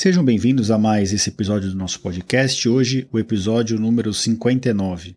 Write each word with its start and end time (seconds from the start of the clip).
Sejam 0.00 0.24
bem-vindos 0.24 0.70
a 0.70 0.78
mais 0.78 1.12
esse 1.12 1.28
episódio 1.28 1.70
do 1.70 1.76
nosso 1.76 1.98
podcast. 1.98 2.68
Hoje, 2.68 3.08
o 3.10 3.18
episódio 3.18 3.80
número 3.80 4.14
59. 4.14 5.16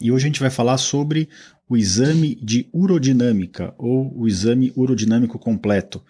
E 0.00 0.10
hoje 0.10 0.24
a 0.24 0.28
gente 0.28 0.40
vai 0.40 0.48
falar 0.48 0.78
sobre 0.78 1.28
o 1.68 1.76
exame 1.76 2.34
de 2.42 2.66
urodinâmica 2.72 3.74
ou 3.76 4.18
o 4.18 4.26
exame 4.26 4.72
urodinâmico 4.74 5.38
completo, 5.38 6.02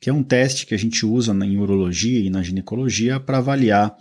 que 0.00 0.10
é 0.10 0.12
um 0.12 0.24
teste 0.24 0.66
que 0.66 0.74
a 0.74 0.76
gente 0.76 1.06
usa 1.06 1.32
em 1.32 1.56
urologia 1.56 2.18
e 2.18 2.28
na 2.28 2.42
ginecologia 2.42 3.20
para 3.20 3.38
avaliar 3.38 3.94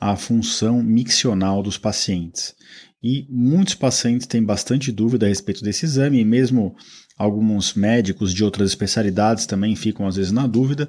a 0.00 0.16
função 0.16 0.82
miccional 0.82 1.62
dos 1.62 1.76
pacientes. 1.76 2.54
E 3.02 3.26
muitos 3.28 3.74
pacientes 3.74 4.26
têm 4.26 4.42
bastante 4.42 4.90
dúvida 4.90 5.26
a 5.26 5.28
respeito 5.28 5.62
desse 5.62 5.84
exame, 5.84 6.20
e 6.20 6.24
mesmo 6.24 6.74
alguns 7.18 7.74
médicos 7.74 8.32
de 8.32 8.42
outras 8.42 8.70
especialidades 8.70 9.44
também 9.44 9.76
ficam 9.76 10.06
às 10.06 10.16
vezes 10.16 10.32
na 10.32 10.46
dúvida 10.46 10.88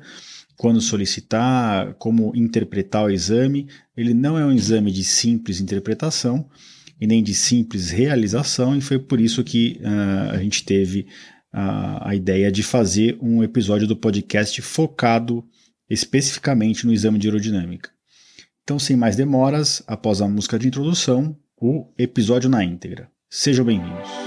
quando 0.57 0.81
solicitar, 0.81 1.93
como 1.93 2.35
interpretar 2.35 3.05
o 3.05 3.09
exame. 3.09 3.67
Ele 3.95 4.13
não 4.13 4.38
é 4.38 4.45
um 4.45 4.52
exame 4.52 4.91
de 4.91 5.03
simples 5.03 5.61
interpretação 5.61 6.49
e 6.99 7.05
nem 7.05 7.23
de 7.23 7.34
simples 7.35 7.91
realização, 7.91 8.75
e 8.75 8.81
foi 8.81 8.98
por 8.98 9.21
isso 9.21 9.43
que 9.43 9.79
uh, 9.81 10.31
a 10.31 10.38
gente 10.39 10.65
teve 10.65 11.01
uh, 11.53 12.01
a 12.01 12.15
ideia 12.15 12.51
de 12.51 12.63
fazer 12.63 13.17
um 13.21 13.43
episódio 13.43 13.88
do 13.88 13.95
podcast 13.95 14.59
focado 14.63 15.45
especificamente 15.88 16.85
no 16.85 16.91
exame 16.91 17.20
de 17.20 17.27
aerodinâmica. 17.27 17.91
Então, 18.63 18.79
sem 18.79 18.98
mais 18.98 19.15
demoras, 19.15 19.84
após 19.87 20.21
a 20.21 20.27
música 20.27 20.57
de 20.57 20.67
introdução, 20.67 21.37
o 21.55 21.85
episódio 21.98 22.49
na 22.49 22.63
íntegra. 22.63 23.09
Sejam 23.29 23.63
bem-vindos. 23.63 24.27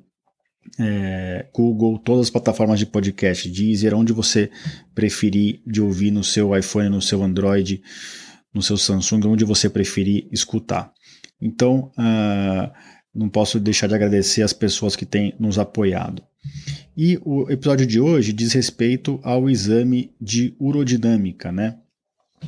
é, 0.77 1.47
Google, 1.53 1.97
todas 1.99 2.27
as 2.27 2.29
plataformas 2.29 2.79
de 2.79 2.85
podcast, 2.85 3.49
Deezer, 3.49 3.95
onde 3.95 4.13
você 4.13 4.49
preferir 4.93 5.61
de 5.65 5.81
ouvir 5.81 6.11
no 6.11 6.23
seu 6.23 6.55
iPhone, 6.55 6.89
no 6.89 7.01
seu 7.01 7.23
Android, 7.23 7.81
no 8.53 8.61
seu 8.61 8.77
Samsung, 8.77 9.25
onde 9.25 9.45
você 9.45 9.69
preferir 9.69 10.27
escutar. 10.31 10.91
Então, 11.41 11.91
uh, 11.97 12.71
não 13.13 13.29
posso 13.29 13.59
deixar 13.59 13.87
de 13.87 13.95
agradecer 13.95 14.41
as 14.41 14.53
pessoas 14.53 14.95
que 14.95 15.05
têm 15.05 15.33
nos 15.39 15.57
apoiado. 15.57 16.23
E 17.01 17.17
o 17.23 17.49
episódio 17.49 17.87
de 17.87 17.97
hoje 17.97 18.33
diz 18.33 18.51
respeito 18.51 19.21
ao 19.23 19.49
exame 19.49 20.11
de 20.19 20.53
urodinâmica, 20.59 21.49
né? 21.49 21.77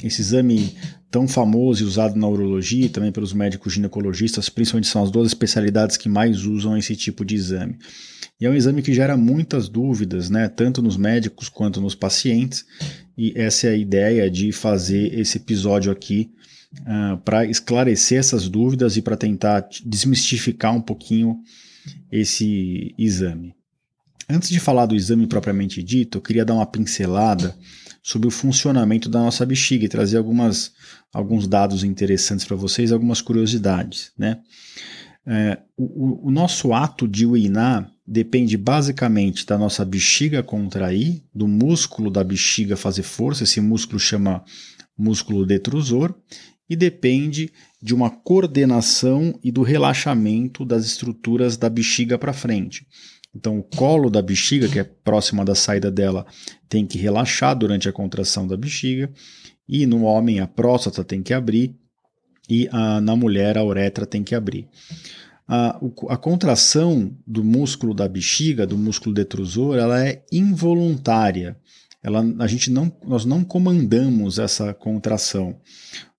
Esse 0.04 0.20
exame 0.20 0.76
tão 1.10 1.26
famoso 1.26 1.82
e 1.82 1.88
usado 1.88 2.20
na 2.20 2.28
urologia 2.28 2.88
e 2.88 2.90
também 2.90 3.14
pelos 3.14 3.32
médicos 3.32 3.72
ginecologistas, 3.72 4.50
principalmente 4.50 4.90
são 4.90 5.02
as 5.02 5.10
duas 5.10 5.28
especialidades 5.28 5.96
que 5.96 6.10
mais 6.10 6.44
usam 6.44 6.78
esse 6.78 6.98
tipo 6.98 7.24
de 7.24 7.34
exame. 7.34 7.78
E 8.42 8.46
é 8.46 8.50
um 8.50 8.54
exame 8.54 8.82
que 8.82 8.94
gera 8.94 9.16
muitas 9.16 9.70
dúvidas, 9.70 10.30
né, 10.30 10.50
tanto 10.50 10.82
nos 10.82 10.98
médicos 10.98 11.48
quanto 11.48 11.80
nos 11.80 11.96
pacientes, 11.96 12.66
e 13.18 13.32
essa 13.38 13.68
é 13.68 13.70
a 13.70 13.78
ideia 13.78 14.30
de 14.30 14.52
fazer 14.52 15.18
esse 15.18 15.38
episódio 15.38 15.90
aqui 15.94 16.30
uh, 16.82 17.18
para 17.20 17.46
esclarecer 17.46 18.20
essas 18.20 18.50
dúvidas 18.50 18.98
e 18.98 19.02
para 19.02 19.16
tentar 19.16 19.66
desmistificar 19.86 20.76
um 20.76 20.82
pouquinho 20.82 21.40
esse 22.12 22.94
exame. 22.98 23.56
Antes 24.30 24.50
de 24.50 24.60
falar 24.60 24.86
do 24.86 24.96
exame 24.96 25.28
propriamente 25.28 25.82
dito, 25.82 26.18
eu 26.18 26.22
queria 26.22 26.46
dar 26.46 26.54
uma 26.54 26.66
pincelada 26.66 27.56
sobre 28.04 28.28
o 28.28 28.32
funcionamento 28.32 29.10
da 29.10 29.20
nossa 29.20 29.46
bexiga 29.46 29.86
e 29.86 29.90
trazer 29.90 30.18
algumas, 30.18 30.72
alguns 31.14 31.48
dados 31.48 31.84
interessantes 31.84 32.46
para 32.46 32.56
vocês, 32.56 32.92
algumas 32.92 33.22
curiosidades. 33.22 34.12
Né? 34.18 34.40
É, 35.26 35.60
o, 35.78 36.28
o, 36.28 36.32
nosso 36.32 36.74
ato 36.74 37.08
de 37.08 37.26
urinar 37.26 37.92
depende 38.08 38.58
basicamente 38.58 39.46
da 39.46 39.58
nossa 39.58 39.86
bexiga 39.86 40.42
contrair, 40.42 41.24
do 41.34 41.48
músculo 41.48 42.10
da 42.10 42.24
bexiga 42.24 42.76
fazer 42.76 43.04
força, 43.04 43.44
esse 43.44 43.62
músculo 43.62 44.00
chama 44.00 44.44
músculo 44.98 45.46
detrusor, 45.46 46.14
e 46.68 46.76
depende 46.76 47.52
de 47.82 47.94
uma 47.94 48.10
coordenação 48.10 49.38
e 49.44 49.52
do 49.52 49.62
relaxamento 49.62 50.66
das 50.66 50.86
estruturas 50.86 51.58
da 51.58 51.70
bexiga 51.70 52.18
para 52.18 52.34
frente. 52.34 52.88
Então, 53.34 53.58
o 53.60 53.64
colo 53.64 54.10
da 54.10 54.22
bexiga, 54.22 54.68
que 54.68 54.80
é 54.80 54.84
próxima 54.84 55.46
da 55.46 55.56
saída 55.56 55.90
dela, 55.90 56.26
tem 56.68 56.86
que 56.86 56.98
relaxar 56.98 57.58
durante 57.58 57.88
a 57.88 57.94
contração 57.94 58.46
da 58.46 58.58
bexiga, 58.58 59.10
e 59.68 59.86
no 59.86 60.04
homem 60.04 60.40
a 60.40 60.48
próstata 60.48 61.04
tem 61.04 61.24
que 61.24 61.34
abrir, 61.34 61.76
e 62.50 62.68
a, 62.72 63.00
na 63.00 63.16
mulher 63.16 63.58
a 63.58 63.64
uretra 63.64 64.06
tem 64.06 64.24
que 64.24 64.36
abrir. 64.36 64.68
A, 65.48 65.80
a 66.10 66.18
contração 66.18 67.16
do 67.26 67.44
músculo 67.44 67.94
da 67.94 68.08
bexiga, 68.08 68.68
do 68.68 68.78
músculo 68.78 69.16
detrusor, 69.16 69.78
ela 69.78 70.06
é 70.06 70.24
involuntária. 70.32 71.58
Ela, 72.04 72.26
a 72.40 72.48
gente 72.48 72.72
não, 72.72 72.92
nós 73.06 73.26
não 73.26 73.44
comandamos 73.44 74.40
essa 74.40 74.74
contração. 74.74 75.60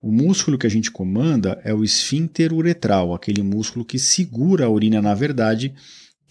O 0.00 0.12
músculo 0.12 0.58
que 0.58 0.66
a 0.66 0.70
gente 0.70 0.90
comanda 0.90 1.60
é 1.64 1.74
o 1.74 1.84
esfíncter 1.84 2.52
uretral, 2.52 3.14
aquele 3.14 3.42
músculo 3.42 3.84
que 3.84 3.98
segura 3.98 4.66
a 4.66 4.70
urina, 4.70 5.02
na 5.02 5.14
verdade, 5.14 5.74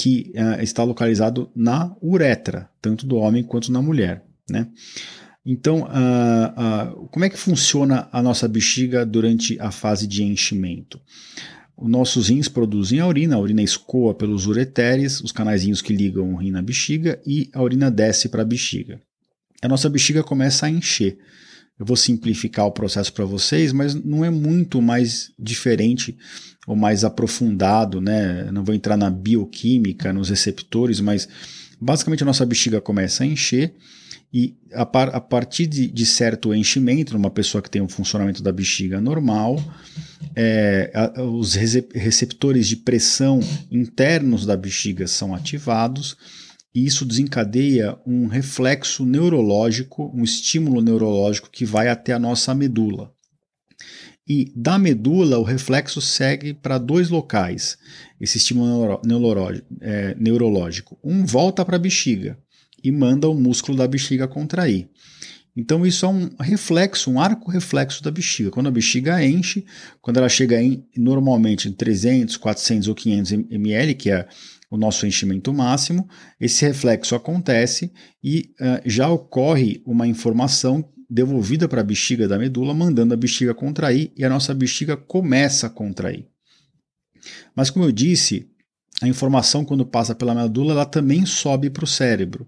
que 0.02 0.34
uh, 0.36 0.60
está 0.64 0.84
localizado 0.84 1.52
na 1.56 1.96
uretra, 2.02 2.68
tanto 2.82 3.06
do 3.06 3.18
homem 3.18 3.44
quanto 3.44 3.72
na 3.72 3.84
mulher. 3.84 4.26
Né? 4.50 4.68
Então, 5.46 5.82
uh, 5.84 7.04
uh, 7.04 7.08
como 7.10 7.24
é 7.24 7.30
que 7.30 7.38
funciona 7.38 8.10
a 8.12 8.20
nossa 8.20 8.48
bexiga 8.48 9.06
durante 9.06 9.60
a 9.60 9.70
fase 9.70 10.08
de 10.08 10.24
enchimento? 10.24 11.00
Os 11.78 11.88
nossos 11.88 12.30
rins 12.30 12.48
produzem 12.48 13.00
a 13.00 13.06
urina, 13.06 13.36
a 13.36 13.40
urina 13.40 13.62
escoa 13.62 14.16
pelos 14.16 14.48
ureteres, 14.48 15.22
os 15.22 15.32
canaizinhos 15.32 15.84
que 15.84 15.94
ligam 15.94 16.34
o 16.34 16.38
rim 16.38 16.50
na 16.50 16.64
bexiga, 16.64 17.22
e 17.24 17.52
a 17.54 17.62
urina 17.62 17.92
desce 17.92 18.28
para 18.28 18.42
a 18.42 18.46
bexiga. 18.46 19.00
A 19.62 19.68
nossa 19.68 19.88
bexiga 19.88 20.24
começa 20.24 20.66
a 20.66 20.70
encher. 20.70 21.20
Eu 21.82 21.86
vou 21.86 21.98
simplificar 21.98 22.68
o 22.68 22.72
processo 22.72 23.12
para 23.12 23.26
vocês, 23.26 23.74
mas 23.74 23.96
não 23.96 24.24
é 24.24 24.30
muito 24.30 24.80
mais 24.80 25.32
diferente 25.40 26.16
ou 26.68 26.76
mais 26.76 27.04
aprofundado, 27.04 28.00
né? 28.00 28.52
Não 28.52 28.64
vou 28.64 28.76
entrar 28.76 28.96
na 28.96 29.10
bioquímica, 29.10 30.14
nos 30.14 30.30
receptores, 30.30 31.00
mas 31.00 31.28
basicamente 31.80 32.22
a 32.22 32.26
nossa 32.28 32.46
bexiga 32.46 32.80
começa 32.80 33.24
a 33.24 33.26
encher 33.26 33.74
E 34.32 34.56
a, 34.72 34.86
par, 34.86 35.10
a 35.10 35.20
partir 35.20 35.66
de, 35.66 35.88
de, 35.88 36.06
certo 36.06 36.54
enchimento, 36.54 37.14
numa 37.14 37.32
pessoa 37.32 37.64
que 37.64 37.70
tem 37.70 37.82
um 37.82 37.90
funcionamento 37.90 38.44
da 38.44 38.52
bexiga 38.52 39.02
normal, 39.02 39.60
é, 40.36 40.92
a, 40.94 41.24
os 41.24 41.56
receptores 41.56 42.68
de 42.68 42.76
pressão 42.76 43.40
internos 43.72 44.46
da 44.46 44.56
bexiga 44.56 45.08
são 45.08 45.34
ativados 45.34 46.16
e 46.74 46.86
isso 46.86 47.06
desencadeia 47.06 47.98
um 48.06 48.28
reflexo 48.28 49.06
neurológico, 49.06 50.12
um 50.16 50.24
estímulo 50.24 50.82
neurológico 50.82 51.50
que 51.50 51.66
vai 51.66 51.90
até 51.90 52.14
a 52.14 52.20
nossa 52.20 52.56
medula. 52.56 53.14
E 54.28 54.52
da 54.56 54.80
medula, 54.80 55.38
o 55.40 55.44
reflexo 55.44 56.00
segue 56.00 56.54
para 56.54 56.78
dois 56.78 57.10
locais, 57.10 57.78
esse 58.20 58.38
estímulo 58.38 59.02
neuro, 59.04 59.62
é, 59.82 60.16
neurológico. 60.18 60.98
Um 61.04 61.26
volta 61.26 61.66
para 61.66 61.76
a 61.76 61.80
bexiga 61.80 62.38
e 62.84 62.92
manda 62.92 63.28
o 63.28 63.34
músculo 63.34 63.78
da 63.78 63.88
bexiga 63.88 64.28
contrair. 64.28 64.88
Então, 65.56 65.86
isso 65.86 66.06
é 66.06 66.10
um 66.10 66.30
reflexo, 66.40 67.12
um 67.12 67.20
arco 67.20 67.52
reflexo 67.52 68.02
da 68.02 68.10
bexiga. 68.10 68.50
Quando 68.50 68.68
a 68.68 68.72
bexiga 68.72 69.22
enche, 69.22 69.66
quando 70.02 70.18
ela 70.18 70.30
chega 70.30 70.62
em, 70.62 70.86
normalmente 70.96 71.68
em 71.68 71.74
300, 71.74 72.38
400 72.38 72.88
ou 72.88 72.96
500 72.96 73.32
ml, 73.50 73.96
que 73.96 74.12
é 74.12 74.28
o 74.72 74.78
nosso 74.78 75.06
enchimento 75.06 75.54
máximo, 75.54 76.08
esse 76.40 76.66
reflexo 76.66 77.14
acontece 77.14 77.92
e 78.24 78.54
uh, 78.60 78.82
já 78.86 79.10
ocorre 79.10 79.84
uma 79.86 80.08
informação 80.08 80.90
devolvida 81.10 81.68
para 81.68 81.82
a 81.82 81.84
bexiga 81.84 82.26
da 82.26 82.40
medula, 82.40 82.74
mandando 82.74 83.14
a 83.14 83.18
bexiga 83.18 83.54
contrair 83.54 84.14
e 84.16 84.24
a 84.24 84.30
nossa 84.30 84.54
bexiga 84.54 84.96
começa 84.96 85.68
a 85.68 85.70
contrair. 85.70 86.26
Mas, 87.54 87.70
como 87.70 87.84
eu 87.84 87.92
disse, 87.92 88.50
a 89.02 89.08
informação, 89.10 89.66
quando 89.66 89.86
passa 89.86 90.16
pela 90.16 90.34
medula, 90.34 90.72
ela 90.72 90.86
também 90.86 91.26
sobe 91.26 91.70
para 91.70 91.84
o 91.84 91.88
cérebro. 91.88 92.48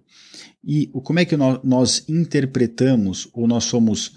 E 0.63 0.87
como 1.03 1.19
é 1.19 1.25
que 1.25 1.35
nós, 1.35 2.05
interpretamos 2.07 3.27
ou 3.33 3.45
nós 3.47 3.65
somos 3.65 4.13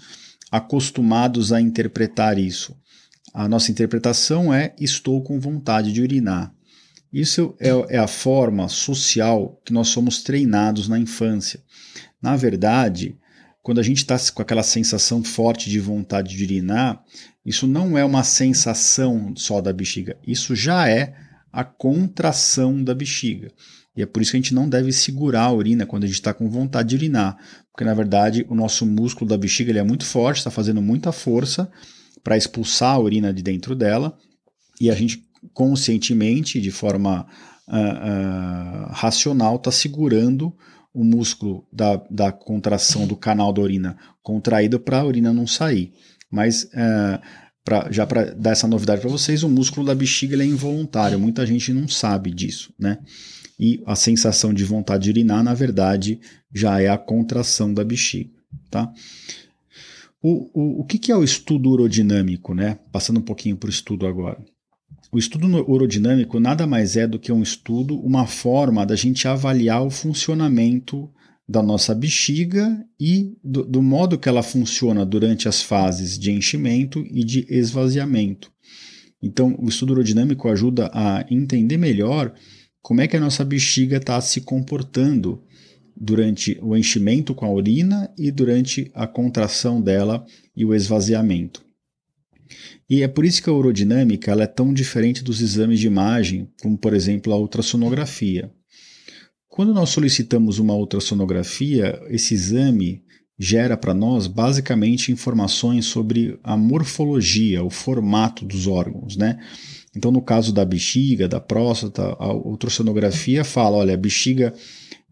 acostumados 0.49 1.51
a 1.51 1.59
interpretar 1.59 2.39
isso? 2.39 2.73
A 3.33 3.49
nossa 3.49 3.69
interpretação 3.69 4.53
é: 4.53 4.73
estou 4.79 5.21
com 5.21 5.41
vontade 5.41 5.91
de 5.91 6.01
urinar. 6.01 6.55
Isso 7.11 7.55
é, 7.59 7.69
é, 7.95 7.97
a 7.97 8.07
forma 8.07 8.67
social 8.67 9.61
que 9.65 9.71
nós 9.71 9.87
somos 9.87 10.21
treinados 10.21 10.87
na 10.87 10.99
infância. 10.99 11.61
Na 12.21 12.35
verdade, 12.35 13.17
quando 13.63 13.79
a 13.79 13.83
gente 13.83 13.97
está 13.97 14.17
com 14.33 14.41
aquela 14.41 14.63
sensação 14.63 15.23
forte 15.23 15.69
de 15.69 15.79
vontade 15.79 16.35
de 16.35 16.43
urinar, 16.43 17.03
isso 17.45 17.65
não 17.65 17.97
é 17.97 18.03
uma 18.03 18.23
sensação 18.23 19.33
só 19.35 19.61
da 19.61 19.71
bexiga, 19.71 20.17
isso 20.25 20.55
já 20.55 20.89
é 20.89 21.15
a 21.51 21.63
contração 21.63 22.83
da 22.83 22.93
bexiga. 22.93 23.51
E 23.95 24.01
é 24.01 24.05
por 24.05 24.21
isso 24.21 24.31
que 24.31 24.37
a 24.37 24.39
gente 24.39 24.53
não 24.53 24.69
deve 24.69 24.91
segurar 24.91 25.43
a 25.43 25.51
urina 25.51 25.85
quando 25.85 26.03
a 26.03 26.07
gente 26.07 26.17
está 26.17 26.33
com 26.33 26.49
vontade 26.49 26.89
de 26.89 26.95
urinar, 26.95 27.35
porque 27.71 27.83
na 27.83 27.93
verdade 27.93 28.45
o 28.47 28.53
nosso 28.53 28.85
músculo 28.85 29.27
da 29.27 29.37
bexiga 29.37 29.71
ele 29.71 29.79
é 29.79 29.83
muito 29.83 30.05
forte, 30.05 30.37
está 30.37 30.51
fazendo 30.51 30.81
muita 30.81 31.11
força 31.11 31.69
para 32.23 32.37
expulsar 32.37 32.95
a 32.95 32.99
urina 32.99 33.33
de 33.33 33.41
dentro 33.41 33.75
dela, 33.75 34.17
e 34.79 34.91
a 34.91 34.95
gente 34.95 35.26
conscientemente, 35.53 36.59
de 36.59 36.71
forma 36.71 37.25
uh, 37.67 37.73
uh, 37.73 38.91
racional, 38.91 39.55
está 39.55 39.71
segurando 39.71 40.55
o 40.93 41.03
músculo 41.03 41.67
da, 41.71 41.97
da 42.09 42.31
contração 42.31 43.05
do 43.05 43.15
canal 43.15 43.53
da 43.53 43.61
urina 43.61 43.97
contraído 44.23 44.79
para 44.79 44.99
a 44.99 45.05
urina 45.05 45.31
não 45.31 45.45
sair. 45.45 45.93
Mas 46.29 46.63
uh, 46.63 47.21
pra, 47.63 47.87
já 47.91 48.05
para 48.05 48.33
dar 48.33 48.51
essa 48.51 48.67
novidade 48.67 49.01
para 49.01 49.09
vocês, 49.09 49.43
o 49.43 49.49
músculo 49.49 49.85
da 49.85 49.93
bexiga 49.93 50.41
é 50.41 50.45
involuntário. 50.45 51.19
Muita 51.19 51.45
gente 51.45 51.71
não 51.71 51.87
sabe 51.87 52.31
disso, 52.31 52.73
né? 52.79 52.97
E 53.59 53.81
a 53.85 53.95
sensação 53.95 54.53
de 54.53 54.63
vontade 54.63 55.05
de 55.05 55.09
urinar, 55.09 55.43
na 55.43 55.53
verdade, 55.53 56.19
já 56.53 56.81
é 56.81 56.87
a 56.87 56.97
contração 56.97 57.73
da 57.73 57.83
bexiga, 57.83 58.31
tá? 58.69 58.91
O, 60.21 60.49
o, 60.53 60.81
o 60.81 60.85
que, 60.85 60.97
que 60.97 61.11
é 61.11 61.15
o 61.15 61.23
estudo 61.23 61.69
urodinâmico, 61.69 62.53
né? 62.53 62.79
Passando 62.91 63.19
um 63.19 63.23
pouquinho 63.23 63.55
para 63.55 63.67
o 63.67 63.71
estudo 63.71 64.07
agora. 64.07 64.43
O 65.11 65.17
estudo 65.17 65.47
urodinâmico 65.69 66.39
nada 66.39 66.67
mais 66.67 66.97
é 66.97 67.07
do 67.07 67.17
que 67.17 67.31
um 67.31 67.41
estudo, 67.41 67.97
uma 67.99 68.27
forma 68.27 68.85
da 68.85 68.95
gente 68.95 69.27
avaliar 69.27 69.81
o 69.81 69.89
funcionamento 69.89 71.09
da 71.47 71.63
nossa 71.63 71.95
bexiga 71.95 72.85
e 72.99 73.33
do, 73.41 73.63
do, 73.63 73.81
modo 73.81 74.19
que 74.19 74.27
ela 74.27 74.43
funciona 74.43 75.05
durante 75.05 75.47
as 75.47 75.61
fases 75.61 76.19
de 76.19 76.31
enchimento 76.31 77.05
e 77.09 77.23
de 77.23 77.45
esvaziamento. 77.49 78.51
Então, 79.23 79.55
o 79.57 79.69
estudo 79.69 79.93
urodinâmico 79.93 80.49
ajuda 80.49 80.91
a 80.93 81.25
entender 81.31 81.77
melhor 81.77 82.33
como 82.81 82.99
é 82.99 83.07
que 83.07 83.15
a 83.15 83.19
nossa 83.19 83.45
bexiga 83.45 83.97
está 83.97 84.19
se 84.19 84.41
comportando 84.41 85.41
durante 85.95 86.59
o 86.61 86.75
enchimento 86.75 87.33
com 87.33 87.45
a 87.45 87.51
urina 87.51 88.13
e 88.17 88.29
durante 88.29 88.91
a 88.93 89.07
contração 89.07 89.81
dela 89.81 90.25
e 90.55 90.65
o 90.65 90.75
esvaziamento. 90.75 91.66
E 92.89 93.03
é 93.03 93.07
por 93.07 93.25
isso 93.25 93.41
que 93.41 93.49
a 93.49 93.53
urodinâmica 93.53 94.31
ela 94.31 94.43
é 94.43 94.47
tão 94.47 94.73
diferente 94.73 95.23
dos 95.23 95.41
exames 95.41 95.79
de 95.79 95.87
imagem, 95.87 96.49
como 96.61 96.77
por 96.77 96.93
exemplo 96.93 97.33
a 97.33 97.37
ultrassonografia. 97.37 98.51
Quando 99.47 99.73
nós 99.73 99.89
solicitamos 99.89 100.59
uma 100.59 100.75
ultrassonografia, 100.75 101.99
esse 102.09 102.33
exame 102.33 103.01
gera 103.39 103.77
para 103.77 103.93
nós 103.93 104.27
basicamente 104.27 105.11
informações 105.11 105.85
sobre 105.85 106.39
a 106.43 106.57
morfologia, 106.57 107.63
o 107.63 107.69
formato 107.69 108.45
dos 108.45 108.67
órgãos, 108.67 109.15
né? 109.15 109.39
Então, 109.95 110.11
no 110.11 110.21
caso 110.21 110.53
da 110.53 110.63
bexiga, 110.63 111.27
da 111.27 111.39
próstata, 111.39 112.15
a 112.19 112.33
ultrassonografia 112.33 113.43
fala, 113.43 113.77
olha, 113.77 113.93
a 113.93 113.97
bexiga 113.97 114.53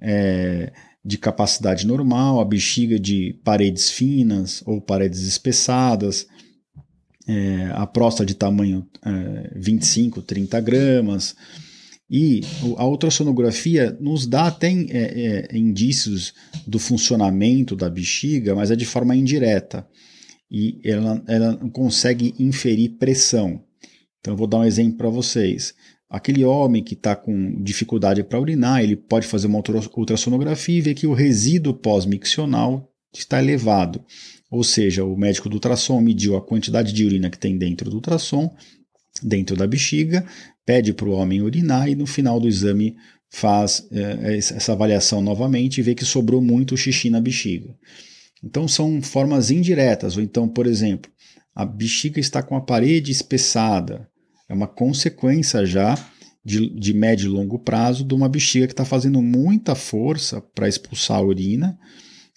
é 0.01 0.71
de 1.03 1.19
capacidade 1.19 1.85
normal, 1.85 2.39
a 2.39 2.45
bexiga 2.45 2.99
de 2.99 3.39
paredes 3.43 3.91
finas 3.91 4.63
ou 4.65 4.81
paredes 4.81 5.21
espessadas, 5.21 6.25
é, 7.27 7.71
a 7.73 7.85
próstata 7.87 8.25
de 8.25 8.35
tamanho 8.35 8.85
é, 9.03 9.51
25, 9.55 10.21
30 10.21 10.59
gramas. 10.61 11.35
E 12.09 12.41
a 12.77 12.85
ultrassonografia 12.85 13.97
nos 13.99 14.27
dá 14.27 14.47
até 14.47 14.71
é, 14.71 15.47
é, 15.51 15.57
indícios 15.57 16.33
do 16.67 16.77
funcionamento 16.77 17.75
da 17.75 17.89
bexiga, 17.89 18.53
mas 18.53 18.69
é 18.69 18.75
de 18.75 18.85
forma 18.85 19.15
indireta. 19.15 19.87
E 20.51 20.79
ela, 20.83 21.23
ela 21.27 21.57
consegue 21.73 22.35
inferir 22.37 22.97
pressão. 22.99 23.63
Então, 24.19 24.33
eu 24.33 24.37
vou 24.37 24.47
dar 24.47 24.59
um 24.59 24.63
exemplo 24.63 24.97
para 24.97 25.09
vocês. 25.09 25.73
Aquele 26.07 26.45
homem 26.45 26.83
que 26.83 26.93
está 26.93 27.15
com 27.15 27.61
dificuldade 27.63 28.23
para 28.23 28.39
urinar, 28.39 28.83
ele 28.83 28.95
pode 28.95 29.25
fazer 29.25 29.47
uma 29.47 29.61
ultrassonografia 29.97 30.77
e 30.77 30.81
ver 30.81 30.93
que 30.93 31.07
o 31.07 31.13
resíduo 31.13 31.73
pós-miccional 31.73 32.94
está 33.19 33.41
elevado. 33.41 34.03
Ou 34.49 34.63
seja, 34.63 35.03
o 35.03 35.17
médico 35.17 35.49
do 35.49 35.55
ultrassom 35.55 35.99
mediu 36.01 36.35
a 36.35 36.41
quantidade 36.41 36.93
de 36.93 37.05
urina 37.05 37.29
que 37.29 37.39
tem 37.39 37.57
dentro 37.57 37.89
do 37.89 37.97
ultrassom, 37.97 38.55
dentro 39.21 39.55
da 39.55 39.67
bexiga, 39.67 40.25
pede 40.65 40.93
para 40.93 41.07
o 41.07 41.11
homem 41.11 41.41
urinar 41.41 41.89
e 41.89 41.95
no 41.95 42.05
final 42.05 42.39
do 42.39 42.47
exame 42.47 42.95
faz 43.29 43.87
é, 43.91 44.37
essa 44.37 44.71
avaliação 44.71 45.21
novamente 45.21 45.79
e 45.79 45.81
vê 45.81 45.93
que 45.93 46.05
sobrou 46.05 46.41
muito 46.41 46.77
xixi 46.77 47.09
na 47.09 47.19
bexiga. 47.19 47.75
Então 48.43 48.67
são 48.67 49.01
formas 49.01 49.51
indiretas, 49.51 50.15
ou 50.15 50.23
então, 50.23 50.47
por 50.47 50.67
exemplo, 50.67 51.11
a 51.53 51.65
bexiga 51.65 52.19
está 52.19 52.43
com 52.43 52.55
a 52.55 52.61
parede 52.61 53.11
espessada, 53.11 54.07
é 54.47 54.53
uma 54.53 54.67
consequência 54.67 55.65
já 55.65 55.95
de, 56.43 56.69
de 56.69 56.93
médio 56.93 57.25
e 57.25 57.29
longo 57.29 57.57
prazo 57.57 58.03
de 58.03 58.13
uma 58.13 58.29
bexiga 58.29 58.67
que 58.67 58.73
está 58.73 58.85
fazendo 58.85 59.21
muita 59.21 59.73
força 59.73 60.39
para 60.53 60.67
expulsar 60.67 61.17
a 61.17 61.23
urina 61.23 61.77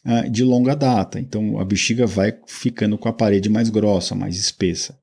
uh, 0.08 0.30
de 0.30 0.42
longa 0.42 0.74
data. 0.74 1.20
Então 1.20 1.58
a 1.58 1.64
bexiga 1.64 2.06
vai 2.06 2.34
ficando 2.46 2.96
com 2.96 3.08
a 3.08 3.12
parede 3.12 3.48
mais 3.48 3.68
grossa, 3.68 4.14
mais 4.14 4.36
espessa. 4.36 4.98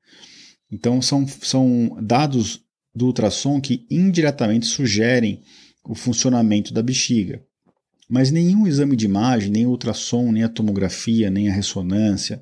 Então 0.70 1.00
são, 1.00 1.26
são 1.26 1.96
dados 2.02 2.60
do 2.94 3.06
ultrassom 3.06 3.60
que 3.60 3.86
indiretamente 3.90 4.66
sugerem 4.66 5.42
o 5.84 5.94
funcionamento 5.94 6.74
da 6.74 6.82
bexiga. 6.82 7.42
Mas 8.08 8.30
nenhum 8.30 8.66
exame 8.66 8.96
de 8.96 9.04
imagem, 9.04 9.50
nem 9.50 9.66
ultrassom, 9.66 10.32
nem 10.32 10.42
a 10.42 10.48
tomografia, 10.48 11.30
nem 11.30 11.48
a 11.48 11.52
ressonância, 11.52 12.40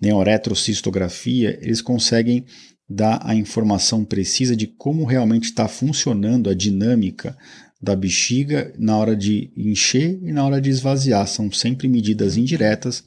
nem 0.00 0.10
a 0.12 0.16
uretrocistografia, 0.16 1.58
eles 1.62 1.82
conseguem 1.82 2.44
dar 2.88 3.20
a 3.22 3.34
informação 3.34 4.04
precisa 4.04 4.54
de 4.54 4.66
como 4.66 5.04
realmente 5.04 5.44
está 5.44 5.66
funcionando 5.66 6.50
a 6.50 6.54
dinâmica 6.54 7.36
da 7.80 7.94
bexiga 7.94 8.72
na 8.78 8.96
hora 8.96 9.16
de 9.16 9.50
encher 9.56 10.18
e 10.22 10.32
na 10.32 10.44
hora 10.44 10.60
de 10.60 10.70
esvaziar. 10.70 11.26
São 11.26 11.50
sempre 11.50 11.88
medidas 11.88 12.36
indiretas 12.36 13.04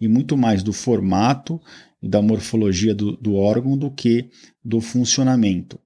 e 0.00 0.06
muito 0.06 0.36
mais 0.36 0.62
do 0.62 0.72
formato 0.72 1.60
e 2.02 2.08
da 2.08 2.22
morfologia 2.22 2.94
do, 2.94 3.16
do 3.16 3.34
órgão 3.34 3.76
do 3.76 3.90
que 3.90 4.30
do 4.64 4.80
funcionamento. 4.80 5.78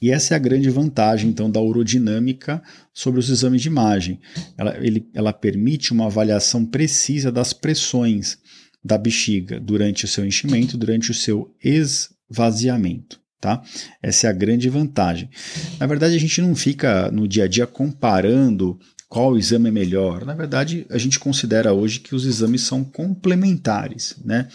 E 0.00 0.10
essa 0.10 0.34
é 0.34 0.36
a 0.36 0.40
grande 0.40 0.70
vantagem, 0.70 1.28
então, 1.28 1.50
da 1.50 1.60
urodinâmica 1.60 2.62
sobre 2.94 3.18
os 3.18 3.28
exames 3.28 3.62
de 3.62 3.68
imagem. 3.68 4.20
Ela, 4.56 4.76
ele, 4.78 5.08
ela 5.12 5.32
permite 5.32 5.92
uma 5.92 6.06
avaliação 6.06 6.64
precisa 6.64 7.32
das 7.32 7.52
pressões 7.52 8.38
da 8.84 8.96
bexiga 8.96 9.58
durante 9.58 10.04
o 10.04 10.08
seu 10.08 10.24
enchimento, 10.24 10.78
durante 10.78 11.10
o 11.10 11.14
seu 11.14 11.52
esvaziamento. 11.62 13.20
Tá? 13.40 13.62
Essa 14.02 14.26
é 14.26 14.30
a 14.30 14.32
grande 14.32 14.68
vantagem. 14.68 15.30
Na 15.78 15.86
verdade, 15.86 16.16
a 16.16 16.18
gente 16.18 16.40
não 16.42 16.56
fica 16.56 17.10
no 17.10 17.28
dia 17.28 17.44
a 17.44 17.48
dia 17.48 17.66
comparando 17.68 18.78
qual 19.08 19.38
exame 19.38 19.68
é 19.68 19.72
melhor? 19.72 20.24
Na 20.24 20.34
verdade, 20.34 20.86
a 20.90 20.98
gente 20.98 21.18
considera 21.18 21.72
hoje 21.72 22.00
que 22.00 22.14
os 22.14 22.26
exames 22.26 22.62
são 22.62 22.84
complementares, 22.84 24.16
né? 24.24 24.48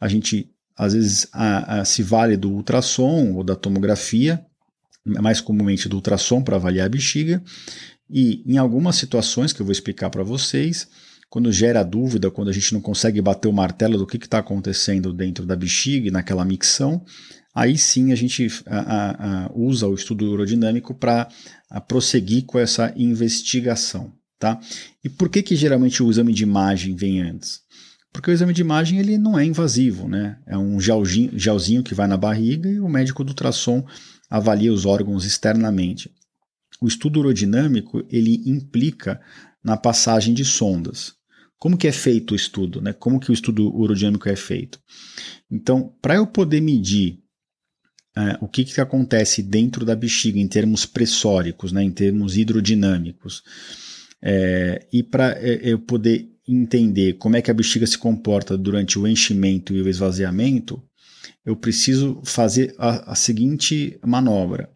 A 0.00 0.06
gente 0.06 0.50
às 0.78 0.92
vezes 0.92 1.26
a, 1.32 1.80
a, 1.80 1.84
se 1.84 2.04
vale 2.04 2.36
do 2.36 2.52
ultrassom 2.52 3.34
ou 3.34 3.42
da 3.42 3.56
tomografia, 3.56 4.40
mais 5.04 5.40
comumente 5.40 5.88
do 5.88 5.96
ultrassom 5.96 6.40
para 6.40 6.54
avaliar 6.54 6.86
a 6.86 6.88
bexiga, 6.88 7.42
e 8.08 8.44
em 8.46 8.56
algumas 8.56 8.94
situações 8.94 9.52
que 9.52 9.60
eu 9.60 9.66
vou 9.66 9.72
explicar 9.72 10.08
para 10.08 10.22
vocês, 10.22 10.86
quando 11.28 11.52
gera 11.52 11.82
dúvida, 11.82 12.30
quando 12.30 12.48
a 12.48 12.52
gente 12.52 12.72
não 12.72 12.80
consegue 12.80 13.20
bater 13.20 13.48
o 13.48 13.52
martelo 13.52 13.98
do 13.98 14.06
que 14.06 14.16
está 14.16 14.38
acontecendo 14.38 15.12
dentro 15.12 15.44
da 15.44 15.56
bexiga 15.56 16.10
naquela 16.10 16.44
micção, 16.44 17.04
aí 17.58 17.76
sim 17.76 18.12
a 18.12 18.14
gente 18.14 18.46
a, 18.66 19.46
a, 19.46 19.52
usa 19.52 19.88
o 19.88 19.94
estudo 19.94 20.30
urodinâmico 20.30 20.94
para 20.94 21.28
prosseguir 21.88 22.44
com 22.44 22.56
essa 22.56 22.94
investigação. 22.96 24.12
Tá? 24.38 24.60
E 25.02 25.08
por 25.08 25.28
que, 25.28 25.42
que 25.42 25.56
geralmente 25.56 26.00
o 26.00 26.08
exame 26.08 26.32
de 26.32 26.44
imagem 26.44 26.94
vem 26.94 27.20
antes? 27.20 27.60
Porque 28.12 28.30
o 28.30 28.32
exame 28.32 28.52
de 28.52 28.60
imagem 28.60 29.00
ele 29.00 29.18
não 29.18 29.36
é 29.36 29.44
invasivo, 29.44 30.08
né? 30.08 30.38
É 30.46 30.56
um 30.56 30.80
gelzinho, 30.80 31.32
gelzinho 31.36 31.82
que 31.82 31.94
vai 31.94 32.06
na 32.06 32.16
barriga 32.16 32.70
e 32.70 32.78
o 32.78 32.88
médico 32.88 33.24
do 33.24 33.30
ultrassom 33.30 33.84
avalia 34.30 34.72
os 34.72 34.86
órgãos 34.86 35.24
externamente. 35.24 36.08
O 36.80 36.86
estudo 36.86 37.18
urodinâmico 37.18 38.06
ele 38.08 38.40
implica 38.46 39.20
na 39.62 39.76
passagem 39.76 40.32
de 40.32 40.44
sondas. 40.44 41.14
Como 41.58 41.76
que 41.76 41.88
é 41.88 41.92
feito 41.92 42.30
o 42.30 42.36
estudo? 42.36 42.80
Né? 42.80 42.92
Como 42.92 43.18
que 43.18 43.32
o 43.32 43.34
estudo 43.34 43.74
urodinâmico 43.76 44.28
é 44.28 44.36
feito? 44.36 44.78
Então, 45.50 45.92
para 46.00 46.14
eu 46.14 46.26
poder 46.28 46.60
medir 46.60 47.18
é, 48.18 48.36
o 48.40 48.48
que, 48.48 48.64
que 48.64 48.80
acontece 48.80 49.42
dentro 49.42 49.84
da 49.84 49.94
bexiga 49.94 50.40
em 50.40 50.48
termos 50.48 50.84
pressóricos, 50.84 51.70
né, 51.70 51.84
em 51.84 51.90
termos 51.92 52.36
hidrodinâmicos, 52.36 53.44
é, 54.20 54.84
e 54.92 55.04
para 55.04 55.38
é, 55.38 55.60
eu 55.62 55.78
poder 55.78 56.28
entender 56.48 57.12
como 57.14 57.36
é 57.36 57.42
que 57.42 57.50
a 57.50 57.54
bexiga 57.54 57.86
se 57.86 57.96
comporta 57.96 58.58
durante 58.58 58.98
o 58.98 59.06
enchimento 59.06 59.72
e 59.72 59.80
o 59.80 59.88
esvaziamento, 59.88 60.82
eu 61.46 61.54
preciso 61.54 62.20
fazer 62.24 62.74
a, 62.76 63.12
a 63.12 63.14
seguinte 63.14 63.98
manobra. 64.04 64.68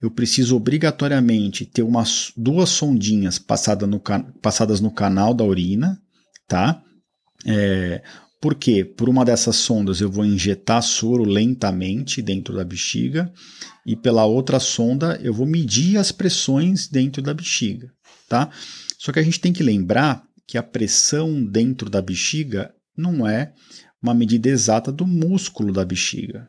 Eu 0.00 0.10
preciso 0.10 0.56
obrigatoriamente 0.56 1.64
ter 1.64 1.82
umas 1.82 2.32
duas 2.36 2.70
sondinhas 2.70 3.38
passada 3.38 3.86
no, 3.86 4.00
passadas 4.42 4.80
no 4.80 4.90
canal 4.90 5.32
da 5.32 5.44
urina, 5.44 6.00
tá? 6.48 6.82
É, 7.46 8.02
por 8.40 8.54
quê? 8.54 8.84
Por 8.84 9.08
uma 9.08 9.24
dessas 9.24 9.56
sondas 9.56 10.00
eu 10.00 10.10
vou 10.10 10.24
injetar 10.24 10.82
soro 10.82 11.24
lentamente 11.24 12.22
dentro 12.22 12.54
da 12.54 12.64
bexiga 12.64 13.32
e 13.84 13.96
pela 13.96 14.24
outra 14.24 14.60
sonda 14.60 15.18
eu 15.22 15.34
vou 15.34 15.46
medir 15.46 15.96
as 15.96 16.12
pressões 16.12 16.88
dentro 16.88 17.20
da 17.20 17.34
bexiga, 17.34 17.90
tá? 18.28 18.50
Só 18.98 19.12
que 19.12 19.18
a 19.18 19.22
gente 19.22 19.40
tem 19.40 19.52
que 19.52 19.62
lembrar 19.62 20.22
que 20.46 20.56
a 20.56 20.62
pressão 20.62 21.44
dentro 21.44 21.90
da 21.90 22.00
bexiga 22.00 22.72
não 22.96 23.26
é 23.26 23.52
uma 24.00 24.14
medida 24.14 24.48
exata 24.48 24.92
do 24.92 25.06
músculo 25.06 25.72
da 25.72 25.84
bexiga. 25.84 26.48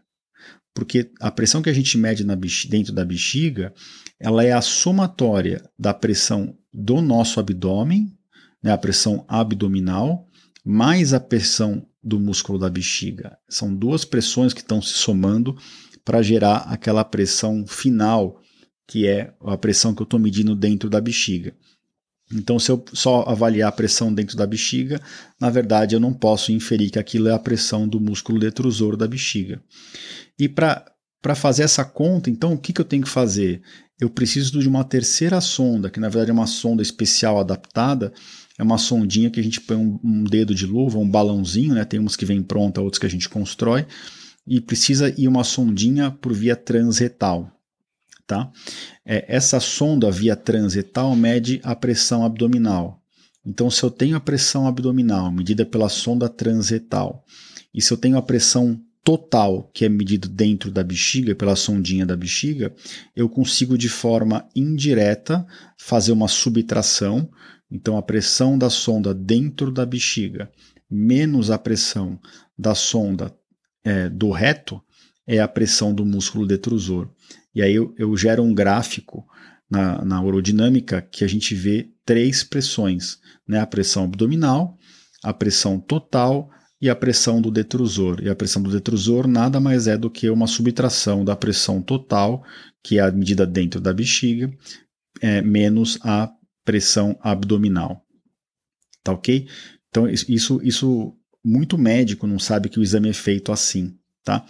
Porque 0.73 1.11
a 1.19 1.31
pressão 1.31 1.61
que 1.61 1.69
a 1.69 1.73
gente 1.73 1.97
mede 1.97 2.23
bexiga, 2.35 2.71
dentro 2.71 2.93
da 2.93 3.03
bexiga, 3.03 3.73
ela 4.19 4.43
é 4.43 4.51
a 4.51 4.61
somatória 4.61 5.67
da 5.77 5.93
pressão 5.93 6.55
do 6.71 7.01
nosso 7.01 7.39
abdômen, 7.39 8.15
né, 8.61 8.71
a 8.71 8.77
pressão 8.77 9.25
abdominal, 9.27 10.28
mais 10.71 11.15
a 11.15 11.19
pressão 11.19 11.83
do 12.03 12.19
músculo 12.19 12.59
da 12.59 12.69
bexiga. 12.69 13.35
São 13.49 13.73
duas 13.73 14.05
pressões 14.05 14.53
que 14.53 14.59
estão 14.59 14.79
se 14.79 14.93
somando 14.93 15.57
para 16.05 16.21
gerar 16.21 16.57
aquela 16.57 17.03
pressão 17.03 17.65
final, 17.65 18.39
que 18.87 19.07
é 19.07 19.33
a 19.41 19.57
pressão 19.57 19.95
que 19.95 20.01
eu 20.03 20.03
estou 20.03 20.19
medindo 20.19 20.55
dentro 20.55 20.87
da 20.87 21.01
bexiga. 21.01 21.55
Então, 22.31 22.59
se 22.59 22.69
eu 22.69 22.85
só 22.93 23.23
avaliar 23.23 23.69
a 23.69 23.71
pressão 23.71 24.13
dentro 24.13 24.37
da 24.37 24.45
bexiga, 24.45 25.01
na 25.41 25.49
verdade 25.49 25.95
eu 25.95 25.99
não 25.99 26.13
posso 26.13 26.51
inferir 26.51 26.91
que 26.91 26.99
aquilo 26.99 27.27
é 27.27 27.33
a 27.33 27.39
pressão 27.39 27.87
do 27.87 27.99
músculo 27.99 28.37
detrusor 28.37 28.95
da 28.95 29.07
bexiga. 29.07 29.59
E 30.37 30.47
para 30.47 30.85
fazer 31.35 31.63
essa 31.63 31.83
conta, 31.83 32.29
então, 32.29 32.53
o 32.53 32.57
que, 32.59 32.73
que 32.73 32.79
eu 32.79 32.85
tenho 32.85 33.01
que 33.01 33.09
fazer? 33.09 33.63
Eu 33.99 34.07
preciso 34.07 34.59
de 34.59 34.67
uma 34.67 34.83
terceira 34.83 35.41
sonda, 35.41 35.89
que 35.89 35.99
na 35.99 36.09
verdade 36.09 36.29
é 36.29 36.33
uma 36.33 36.45
sonda 36.45 36.83
especial 36.83 37.39
adaptada, 37.39 38.13
é 38.59 38.63
uma 38.63 38.77
sondinha 38.77 39.29
que 39.29 39.39
a 39.39 39.43
gente 39.43 39.61
põe 39.61 39.77
um, 39.77 39.97
um 40.03 40.23
dedo 40.25 40.53
de 40.53 40.65
luva, 40.65 40.99
um 40.99 41.09
balãozinho, 41.09 41.73
né? 41.73 41.85
tem 41.85 41.99
uns 41.99 42.17
que 42.17 42.25
vem 42.25 42.43
pronta, 42.43 42.81
outros 42.81 42.99
que 42.99 43.05
a 43.05 43.09
gente 43.09 43.29
constrói, 43.29 43.87
e 44.45 44.59
precisa 44.59 45.13
ir 45.17 45.29
uma 45.29 45.45
sondinha 45.45 46.11
por 46.11 46.33
via 46.33 46.57
transretal. 46.57 47.49
Tá? 48.27 48.51
É, 49.05 49.25
essa 49.33 49.61
sonda 49.61 50.11
via 50.11 50.35
transetal 50.35 51.15
mede 51.15 51.61
a 51.63 51.73
pressão 51.73 52.25
abdominal. 52.25 53.01
Então, 53.45 53.71
se 53.71 53.81
eu 53.81 53.89
tenho 53.89 54.17
a 54.17 54.19
pressão 54.19 54.67
abdominal 54.67 55.31
medida 55.31 55.65
pela 55.65 55.87
sonda 55.87 56.27
transetal, 56.27 57.23
e 57.73 57.81
se 57.81 57.93
eu 57.93 57.97
tenho 57.97 58.17
a 58.17 58.21
pressão 58.21 58.79
total, 59.03 59.71
que 59.73 59.85
é 59.85 59.89
medida 59.89 60.27
dentro 60.27 60.69
da 60.69 60.83
bexiga, 60.83 61.33
pela 61.33 61.55
sondinha 61.55 62.05
da 62.05 62.17
bexiga, 62.17 62.75
eu 63.15 63.29
consigo 63.29 63.77
de 63.77 63.87
forma 63.87 64.45
indireta 64.53 65.47
fazer 65.77 66.11
uma 66.11 66.27
subtração. 66.27 67.29
Então, 67.71 67.97
a 67.97 68.01
pressão 68.01 68.57
da 68.57 68.69
sonda 68.69 69.13
dentro 69.13 69.71
da 69.71 69.85
bexiga 69.85 70.51
menos 70.89 71.51
a 71.51 71.57
pressão 71.57 72.19
da 72.57 72.73
sonda 72.73 73.33
é, 73.83 74.09
do 74.09 74.31
reto 74.31 74.81
é 75.27 75.39
a 75.39 75.47
pressão 75.47 75.93
do 75.93 76.03
músculo 76.03 76.47
detrusor. 76.47 77.09
E 77.53 77.61
aí 77.61 77.75
eu, 77.75 77.93
eu 77.97 78.15
gero 78.17 78.41
um 78.41 78.53
gráfico 78.53 79.25
na, 79.69 80.03
na 80.03 80.21
urodinâmica 80.21 81.01
que 81.01 81.23
a 81.23 81.27
gente 81.27 81.53
vê 81.53 81.91
três 82.03 82.43
pressões, 82.43 83.19
né? 83.47 83.59
a 83.59 83.67
pressão 83.67 84.05
abdominal, 84.05 84.77
a 85.23 85.31
pressão 85.31 85.79
total 85.79 86.49
e 86.81 86.89
a 86.89 86.95
pressão 86.95 87.39
do 87.39 87.51
detrusor. 87.51 88.19
E 88.23 88.29
a 88.29 88.35
pressão 88.35 88.63
do 88.63 88.71
detrusor 88.71 89.27
nada 89.27 89.59
mais 89.59 89.87
é 89.87 89.95
do 89.95 90.09
que 90.09 90.29
uma 90.29 90.47
subtração 90.47 91.23
da 91.23 91.35
pressão 91.35 91.81
total, 91.81 92.43
que 92.83 92.97
é 92.97 93.01
a 93.01 93.11
medida 93.11 93.45
dentro 93.45 93.79
da 93.79 93.93
bexiga, 93.93 94.51
é, 95.21 95.41
menos 95.41 95.99
a 96.01 96.31
pressão 96.63 97.17
abdominal. 97.21 98.05
Tá 99.03 99.13
ok? 99.13 99.47
Então, 99.89 100.07
isso, 100.07 100.59
isso 100.63 101.15
muito 101.43 101.77
médico 101.77 102.27
não 102.27 102.37
sabe 102.37 102.69
que 102.69 102.79
o 102.79 102.83
exame 102.83 103.09
é 103.09 103.13
feito 103.13 103.51
assim, 103.51 103.97
tá? 104.23 104.45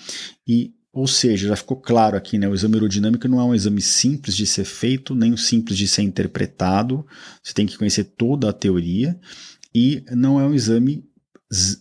E 0.48 0.74
ou 0.92 1.08
seja, 1.08 1.50
já 1.50 1.56
ficou 1.56 1.78
claro 1.78 2.18
aqui, 2.18 2.38
né? 2.38 2.48
O 2.48 2.54
exame 2.54 2.76
aerodinâmico 2.76 3.28
não 3.28 3.40
é 3.40 3.44
um 3.44 3.54
exame 3.54 3.82
simples 3.82 4.36
de 4.36 4.46
ser 4.46 4.66
feito, 4.66 5.14
nem 5.14 5.38
simples 5.38 5.78
de 5.78 5.88
ser 5.88 6.02
interpretado. 6.02 7.06
Você 7.44 7.54
tem 7.54 7.68
que 7.68 7.78
conhecer 7.78 8.06
toda 8.06 8.50
a 8.50 8.54
teoria 8.54 9.18
e 9.74 10.04
não 10.12 10.40
é 10.40 10.46
um 10.46 10.54
exame 10.54 11.06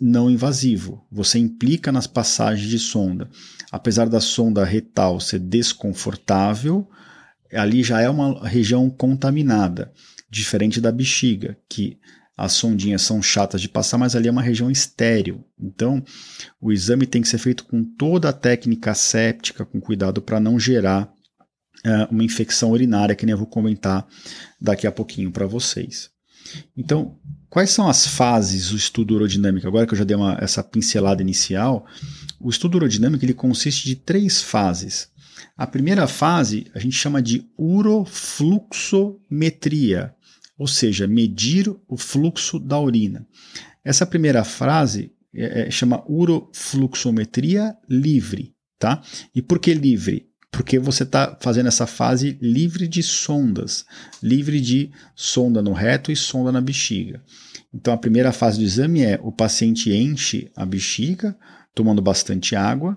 não 0.00 0.30
invasivo. 0.30 1.06
Você 1.10 1.38
implica 1.38 1.90
nas 1.90 2.06
passagens 2.06 2.68
de 2.68 2.78
sonda. 2.78 3.28
Apesar 3.72 4.08
da 4.08 4.20
sonda 4.20 4.64
retal 4.64 5.20
ser 5.20 5.38
desconfortável, 5.38 6.88
ali 7.52 7.82
já 7.82 8.00
é 8.00 8.08
uma 8.08 8.46
região 8.46 8.88
contaminada, 8.90 9.92
diferente 10.30 10.80
da 10.80 10.92
bexiga, 10.92 11.56
que 11.68 11.98
as 12.36 12.52
sondinhas 12.52 13.02
são 13.02 13.20
chatas 13.20 13.60
de 13.60 13.68
passar, 13.68 13.98
mas 13.98 14.14
ali 14.14 14.28
é 14.28 14.30
uma 14.30 14.42
região 14.42 14.70
estéril. 14.70 15.44
Então, 15.60 16.04
o 16.60 16.72
exame 16.72 17.04
tem 17.04 17.20
que 17.20 17.28
ser 17.28 17.38
feito 17.38 17.64
com 17.64 17.82
toda 17.82 18.28
a 18.28 18.32
técnica 18.32 18.94
séptica, 18.94 19.64
com 19.64 19.80
cuidado 19.80 20.22
para 20.22 20.38
não 20.38 20.58
gerar 20.58 21.12
uh, 21.84 22.12
uma 22.12 22.22
infecção 22.22 22.70
urinária, 22.70 23.16
que 23.16 23.26
nem 23.26 23.32
eu 23.32 23.38
vou 23.38 23.46
comentar 23.46 24.06
daqui 24.60 24.86
a 24.86 24.92
pouquinho 24.92 25.32
para 25.32 25.46
vocês. 25.46 26.10
Então, 26.76 27.16
quais 27.50 27.70
são 27.70 27.88
as 27.88 28.06
fases 28.06 28.70
do 28.70 28.76
estudo 28.76 29.16
urodinâmico? 29.16 29.66
Agora 29.66 29.86
que 29.86 29.94
eu 29.94 29.98
já 29.98 30.04
dei 30.04 30.16
uma, 30.16 30.38
essa 30.40 30.62
pincelada 30.62 31.20
inicial, 31.20 31.86
o 32.40 32.48
estudo 32.48 32.76
urodinâmico 32.76 33.24
ele 33.24 33.34
consiste 33.34 33.84
de 33.84 33.96
três 33.96 34.40
fases. 34.40 35.08
A 35.56 35.66
primeira 35.66 36.06
fase 36.06 36.66
a 36.74 36.78
gente 36.78 36.96
chama 36.96 37.22
de 37.22 37.48
urofluxometria 37.56 40.14
ou 40.58 40.66
seja, 40.66 41.06
medir 41.06 41.72
o 41.86 41.96
fluxo 41.96 42.58
da 42.58 42.78
urina. 42.78 43.24
Essa 43.84 44.04
primeira 44.04 44.42
frase 44.42 45.12
é, 45.32 45.68
é, 45.68 45.70
chama 45.70 46.02
urofluxometria 46.08 47.76
livre, 47.88 48.52
tá? 48.78 49.00
E 49.34 49.40
por 49.40 49.60
que 49.60 49.72
livre? 49.72 50.26
Porque 50.50 50.78
você 50.78 51.04
está 51.04 51.38
fazendo 51.40 51.68
essa 51.68 51.86
fase 51.86 52.36
livre 52.40 52.88
de 52.88 53.02
sondas, 53.02 53.84
livre 54.20 54.60
de 54.60 54.90
sonda 55.14 55.62
no 55.62 55.72
reto 55.72 56.10
e 56.10 56.16
sonda 56.16 56.50
na 56.50 56.60
bexiga. 56.60 57.22
Então 57.72 57.94
a 57.94 57.98
primeira 57.98 58.32
fase 58.32 58.58
do 58.58 58.64
exame 58.64 59.02
é 59.02 59.20
o 59.22 59.30
paciente 59.30 59.92
enche 59.92 60.50
a 60.56 60.66
bexiga, 60.66 61.38
tomando 61.74 62.02
bastante 62.02 62.56
água, 62.56 62.96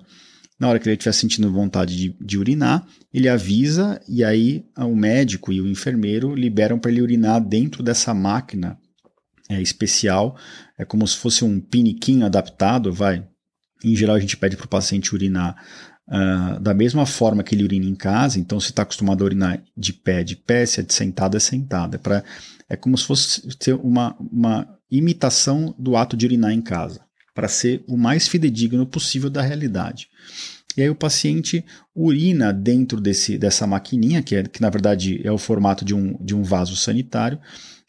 na 0.61 0.67
hora 0.67 0.77
que 0.77 0.87
ele 0.87 0.93
estiver 0.93 1.11
sentindo 1.11 1.51
vontade 1.51 1.97
de, 1.97 2.15
de, 2.21 2.37
urinar, 2.37 2.85
ele 3.11 3.27
avisa 3.27 3.99
e 4.07 4.23
aí 4.23 4.63
o 4.77 4.95
médico 4.95 5.51
e 5.51 5.59
o 5.59 5.67
enfermeiro 5.67 6.35
liberam 6.35 6.77
para 6.77 6.91
ele 6.91 7.01
urinar 7.01 7.43
dentro 7.43 7.81
dessa 7.81 8.13
máquina 8.13 8.77
é, 9.49 9.59
especial. 9.59 10.37
É 10.77 10.85
como 10.85 11.07
se 11.07 11.17
fosse 11.17 11.43
um 11.43 11.59
piniquinho 11.59 12.27
adaptado, 12.27 12.93
vai. 12.93 13.27
Em 13.83 13.95
geral, 13.95 14.15
a 14.15 14.19
gente 14.19 14.37
pede 14.37 14.55
para 14.55 14.67
o 14.67 14.69
paciente 14.69 15.15
urinar 15.15 15.55
uh, 16.07 16.59
da 16.59 16.75
mesma 16.75 17.07
forma 17.07 17.41
que 17.41 17.55
ele 17.55 17.63
urina 17.63 17.87
em 17.87 17.95
casa, 17.95 18.39
então 18.39 18.59
se 18.59 18.69
está 18.69 18.83
acostumado 18.83 19.23
a 19.23 19.25
urinar 19.25 19.63
de 19.75 19.93
pé, 19.93 20.23
de 20.23 20.35
pé, 20.35 20.63
se 20.67 20.79
é 20.79 20.83
de 20.83 20.93
sentado, 20.93 21.35
é 21.35 21.39
sentado. 21.39 21.95
É, 21.95 21.97
pra, 21.97 22.23
é 22.69 22.75
como 22.75 22.95
se 22.95 23.05
fosse 23.05 23.41
uma, 23.81 24.15
uma 24.19 24.77
imitação 24.91 25.73
do 25.79 25.97
ato 25.97 26.15
de 26.15 26.27
urinar 26.27 26.51
em 26.51 26.61
casa, 26.61 27.01
para 27.33 27.47
ser 27.47 27.83
o 27.87 27.97
mais 27.97 28.27
fidedigno 28.27 28.85
possível 28.85 29.29
da 29.29 29.41
realidade. 29.41 30.07
E 30.75 30.81
aí 30.81 30.89
o 30.89 30.95
paciente 30.95 31.65
urina 31.95 32.53
dentro 32.53 32.99
desse, 33.01 33.37
dessa 33.37 33.67
maquininha, 33.67 34.23
que, 34.23 34.35
é, 34.35 34.43
que 34.43 34.61
na 34.61 34.69
verdade 34.69 35.21
é 35.25 35.31
o 35.31 35.37
formato 35.37 35.83
de 35.83 35.93
um, 35.93 36.17
de 36.23 36.35
um 36.35 36.43
vaso 36.43 36.75
sanitário, 36.75 37.39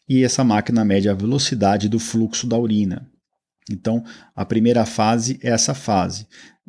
e 0.09 0.25
essa 0.25 0.43
máquina 0.43 0.85
mede 0.85 1.09
a 1.09 1.15
velocidade 1.15 1.89
do 1.89 1.99
fluxo 1.99 2.47
da 2.47 2.59
urina. 2.59 3.09
Então, 3.71 4.05
a 4.35 4.45
primeira 4.45 4.85
fase 4.85 5.39
é 5.43 5.51
essa 5.51 5.73
fase. 5.73 6.27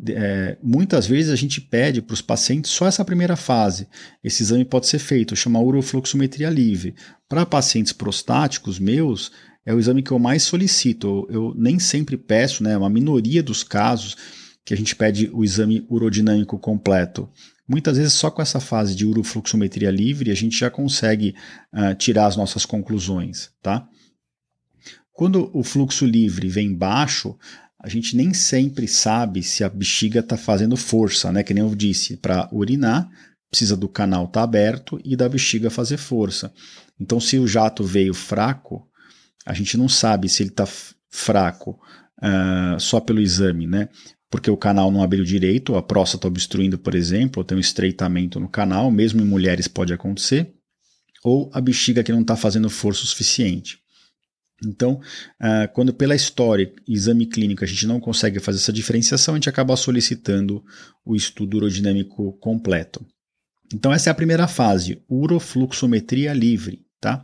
É, 0.07 0.57
muitas 0.61 1.05
vezes 1.07 1.31
a 1.31 1.35
gente 1.35 1.59
pede 1.59 2.01
para 2.01 2.13
os 2.13 2.21
pacientes 2.21 2.71
só 2.71 2.87
essa 2.87 3.03
primeira 3.03 3.35
fase. 3.35 3.87
Esse 4.23 4.43
exame 4.43 4.63
pode 4.63 4.87
ser 4.87 4.99
feito, 4.99 5.35
chama 5.35 5.59
urofluxometria 5.59 6.49
livre. 6.49 6.95
Para 7.27 7.45
pacientes 7.45 7.93
prostáticos 7.93 8.77
meus, 8.77 9.31
é 9.65 9.73
o 9.73 9.79
exame 9.79 10.03
que 10.03 10.11
eu 10.11 10.19
mais 10.19 10.43
solicito. 10.43 11.27
Eu, 11.29 11.53
nem 11.55 11.79
sempre 11.79 12.17
peço, 12.17 12.63
né, 12.63 12.77
uma 12.77 12.89
minoria 12.89 13.41
dos 13.41 13.63
casos 13.63 14.15
que 14.65 14.73
a 14.73 14.77
gente 14.77 14.95
pede 14.95 15.29
o 15.33 15.43
exame 15.43 15.85
urodinâmico 15.89 16.57
completo. 16.57 17.29
Muitas 17.67 17.97
vezes, 17.97 18.13
só 18.13 18.29
com 18.29 18.41
essa 18.41 18.59
fase 18.59 18.95
de 18.95 19.05
urofluxometria 19.05 19.89
livre, 19.89 20.31
a 20.31 20.35
gente 20.35 20.57
já 20.57 20.69
consegue 20.69 21.35
uh, 21.73 21.95
tirar 21.95 22.27
as 22.27 22.35
nossas 22.35 22.65
conclusões. 22.65 23.51
Tá? 23.61 23.87
Quando 25.13 25.49
o 25.53 25.63
fluxo 25.63 26.05
livre 26.05 26.47
vem 26.49 26.73
baixo, 26.73 27.37
a 27.79 27.87
gente 27.87 28.15
nem 28.15 28.33
sempre 28.33 28.87
sabe 28.87 29.43
se 29.43 29.63
a 29.63 29.69
bexiga 29.69 30.21
está 30.21 30.37
fazendo 30.37 30.75
força, 30.75 31.31
né? 31.31 31.43
Que 31.43 31.53
nem 31.53 31.63
eu 31.63 31.75
disse, 31.75 32.17
para 32.17 32.49
urinar, 32.51 33.09
precisa 33.49 33.75
do 33.75 33.89
canal 33.89 34.25
estar 34.25 34.39
tá 34.39 34.43
aberto 34.43 34.99
e 35.03 35.15
da 35.15 35.27
bexiga 35.27 35.69
fazer 35.69 35.97
força. 35.97 36.51
Então, 36.99 37.19
se 37.19 37.37
o 37.37 37.47
jato 37.47 37.83
veio 37.83 38.13
fraco, 38.13 38.87
a 39.45 39.53
gente 39.53 39.77
não 39.77 39.89
sabe 39.89 40.29
se 40.29 40.43
ele 40.43 40.49
está 40.49 40.67
fraco 41.09 41.79
uh, 42.21 42.79
só 42.79 42.99
pelo 42.99 43.21
exame, 43.21 43.67
né? 43.67 43.89
Porque 44.29 44.49
o 44.49 44.57
canal 44.57 44.91
não 44.91 45.03
abriu 45.03 45.23
direito, 45.23 45.75
a 45.75 45.83
próstata 45.83 46.27
obstruindo, 46.27 46.77
por 46.77 46.95
exemplo, 46.95 47.39
ou 47.39 47.43
tem 47.43 47.57
um 47.57 47.61
estreitamento 47.61 48.39
no 48.39 48.49
canal, 48.49 48.89
mesmo 48.89 49.21
em 49.21 49.25
mulheres 49.25 49.67
pode 49.67 49.93
acontecer, 49.93 50.53
ou 51.23 51.51
a 51.53 51.61
bexiga 51.61 52.03
que 52.03 52.11
não 52.11 52.21
está 52.21 52.35
fazendo 52.35 52.69
força 52.69 53.03
o 53.03 53.07
suficiente. 53.07 53.77
Então, 54.65 54.93
uh, 55.41 55.71
quando 55.73 55.93
pela 55.93 56.15
história 56.15 56.73
exame 56.87 57.25
clínico 57.25 57.63
a 57.63 57.67
gente 57.67 57.85
não 57.85 57.99
consegue 57.99 58.39
fazer 58.39 58.59
essa 58.59 58.73
diferenciação, 58.73 59.33
a 59.33 59.37
gente 59.37 59.49
acaba 59.49 59.75
solicitando 59.75 60.63
o 61.05 61.15
estudo 61.15 61.57
urodinâmico 61.57 62.33
completo. 62.39 63.05
Então, 63.73 63.91
essa 63.91 64.09
é 64.09 64.11
a 64.11 64.15
primeira 64.15 64.47
fase, 64.47 65.03
urofluxometria 65.09 66.33
livre. 66.33 66.81
Tá? 67.01 67.21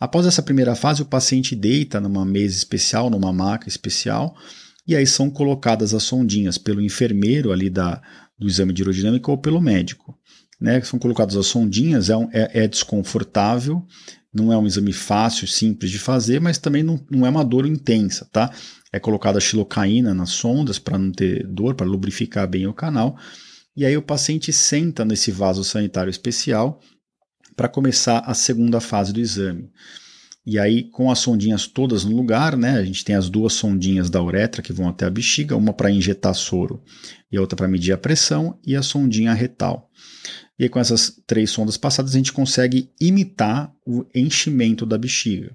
Após 0.00 0.24
essa 0.24 0.42
primeira 0.42 0.74
fase, 0.74 1.02
o 1.02 1.06
paciente 1.06 1.54
deita 1.54 2.00
numa 2.00 2.24
mesa 2.24 2.56
especial, 2.56 3.10
numa 3.10 3.30
maca 3.30 3.68
especial, 3.68 4.34
e 4.86 4.96
aí 4.96 5.06
são 5.06 5.28
colocadas 5.28 5.92
as 5.92 6.02
sondinhas 6.02 6.56
pelo 6.56 6.80
enfermeiro 6.80 7.52
ali 7.52 7.68
da, 7.68 8.00
do 8.38 8.48
exame 8.48 8.72
de 8.72 8.82
urodinâmica 8.82 9.30
ou 9.30 9.36
pelo 9.36 9.60
médico. 9.60 10.18
Né? 10.58 10.80
São 10.80 10.98
colocadas 10.98 11.36
as 11.36 11.46
sondinhas, 11.46 12.08
é, 12.08 12.14
é, 12.32 12.64
é 12.64 12.68
desconfortável, 12.68 13.86
não 14.32 14.50
é 14.50 14.56
um 14.56 14.66
exame 14.66 14.92
fácil, 14.92 15.46
simples 15.46 15.90
de 15.90 15.98
fazer, 15.98 16.40
mas 16.40 16.56
também 16.56 16.82
não, 16.82 16.98
não 17.10 17.26
é 17.26 17.30
uma 17.30 17.44
dor 17.44 17.66
intensa, 17.66 18.26
tá? 18.32 18.50
É 18.92 18.98
colocada 18.98 19.40
xilocaína 19.40 20.14
nas 20.14 20.30
sondas 20.30 20.78
para 20.78 20.96
não 20.96 21.12
ter 21.12 21.46
dor, 21.46 21.74
para 21.74 21.86
lubrificar 21.86 22.48
bem 22.48 22.66
o 22.66 22.72
canal. 22.72 23.18
E 23.76 23.84
aí 23.84 23.96
o 23.96 24.02
paciente 24.02 24.52
senta 24.52 25.04
nesse 25.04 25.30
vaso 25.30 25.62
sanitário 25.64 26.10
especial 26.10 26.80
para 27.60 27.68
começar 27.68 28.20
a 28.20 28.32
segunda 28.32 28.80
fase 28.80 29.12
do 29.12 29.20
exame. 29.20 29.68
E 30.46 30.58
aí, 30.58 30.84
com 30.84 31.10
as 31.10 31.18
sondinhas 31.18 31.66
todas 31.66 32.06
no 32.06 32.16
lugar, 32.16 32.56
né? 32.56 32.78
A 32.78 32.82
gente 32.82 33.04
tem 33.04 33.14
as 33.14 33.28
duas 33.28 33.52
sondinhas 33.52 34.08
da 34.08 34.22
uretra 34.22 34.62
que 34.62 34.72
vão 34.72 34.88
até 34.88 35.04
a 35.04 35.10
bexiga, 35.10 35.54
uma 35.54 35.74
para 35.74 35.90
injetar 35.90 36.34
soro 36.34 36.82
e 37.30 37.36
a 37.36 37.40
outra 37.42 37.58
para 37.58 37.68
medir 37.68 37.92
a 37.92 37.98
pressão, 37.98 38.58
e 38.66 38.74
a 38.74 38.82
sondinha 38.82 39.34
retal. 39.34 39.90
E 40.58 40.62
aí, 40.62 40.68
com 40.70 40.80
essas 40.80 41.20
três 41.26 41.50
sondas 41.50 41.76
passadas, 41.76 42.14
a 42.14 42.16
gente 42.16 42.32
consegue 42.32 42.90
imitar 42.98 43.70
o 43.86 44.06
enchimento 44.14 44.86
da 44.86 44.96
bexiga. 44.96 45.54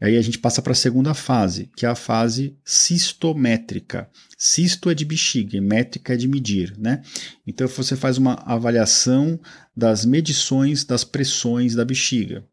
Aí 0.00 0.16
a 0.16 0.22
gente 0.22 0.38
passa 0.38 0.60
para 0.60 0.72
a 0.72 0.76
segunda 0.76 1.14
fase, 1.14 1.70
que 1.76 1.86
é 1.86 1.88
a 1.88 1.94
fase 1.94 2.56
cistométrica. 2.64 4.08
Cisto 4.36 4.90
é 4.90 4.94
de 4.94 5.04
bexiga 5.04 5.56
e 5.56 5.60
métrica 5.60 6.12
é 6.12 6.16
de 6.16 6.28
medir, 6.28 6.74
né? 6.78 7.02
Então 7.46 7.66
você 7.66 7.96
faz 7.96 8.18
uma 8.18 8.34
avaliação 8.44 9.40
das 9.74 10.04
medições 10.04 10.84
das 10.84 11.02
pressões 11.02 11.74
da 11.74 11.84
bexiga. 11.84 12.44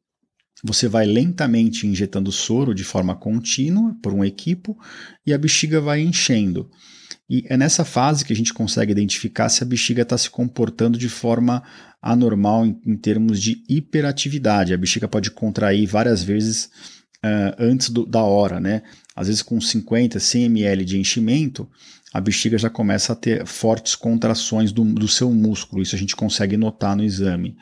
Você 0.64 0.88
vai 0.88 1.06
lentamente 1.06 1.86
injetando 1.86 2.32
soro 2.32 2.74
de 2.74 2.86
forma 2.86 3.14
contínua 3.14 3.98
por 4.02 4.14
um 4.14 4.24
equipo 4.24 4.78
e 5.26 5.34
a 5.34 5.38
bexiga 5.38 5.82
vai 5.82 6.00
enchendo. 6.00 6.70
E 7.30 7.44
é 7.50 7.58
nessa 7.58 7.84
fase 7.84 8.24
que 8.24 8.32
a 8.32 8.36
gente 8.36 8.54
consegue 8.54 8.92
identificar 8.92 9.50
se 9.50 9.64
a 9.64 9.66
bexiga 9.66 10.04
está 10.04 10.18
se 10.18 10.30
comportando 10.30 10.98
de 10.98 11.10
forma 11.10 11.62
anormal 12.02 12.66
em, 12.66 12.80
em, 12.86 12.96
termos 12.96 13.42
de 13.42 13.64
hiperatividade. 13.68 14.74
A 14.74 14.78
bexiga 14.78 15.08
pode 15.08 15.32
contrair 15.32 15.86
várias 15.88 16.24
vezes 16.24 16.70
uh, 17.24 17.56
antes 17.58 17.90
do, 17.90 18.06
da 18.06 18.22
hora, 18.22 18.60
né? 18.60 18.84
Às 19.16 19.28
vezes 19.28 19.42
com 19.42 19.60
50, 19.60 20.20
100 20.20 20.46
ml 20.46 20.86
de 20.86 21.00
enchimento, 21.00 21.70
a 22.14 22.20
bexiga 22.22 22.58
já 22.58 22.70
começa 22.70 23.14
a 23.14 23.16
ter 23.16 23.46
fortes 23.46 23.96
contrações 23.96 24.72
do, 24.72 24.84
do 24.84 25.08
seu 25.08 25.32
músculo. 25.32 25.82
Isso 25.82 25.96
a 25.96 26.00
gente 26.00 26.16
consegue 26.16 26.58
notar 26.58 26.96
no 26.96 27.04
exame. 27.04 27.56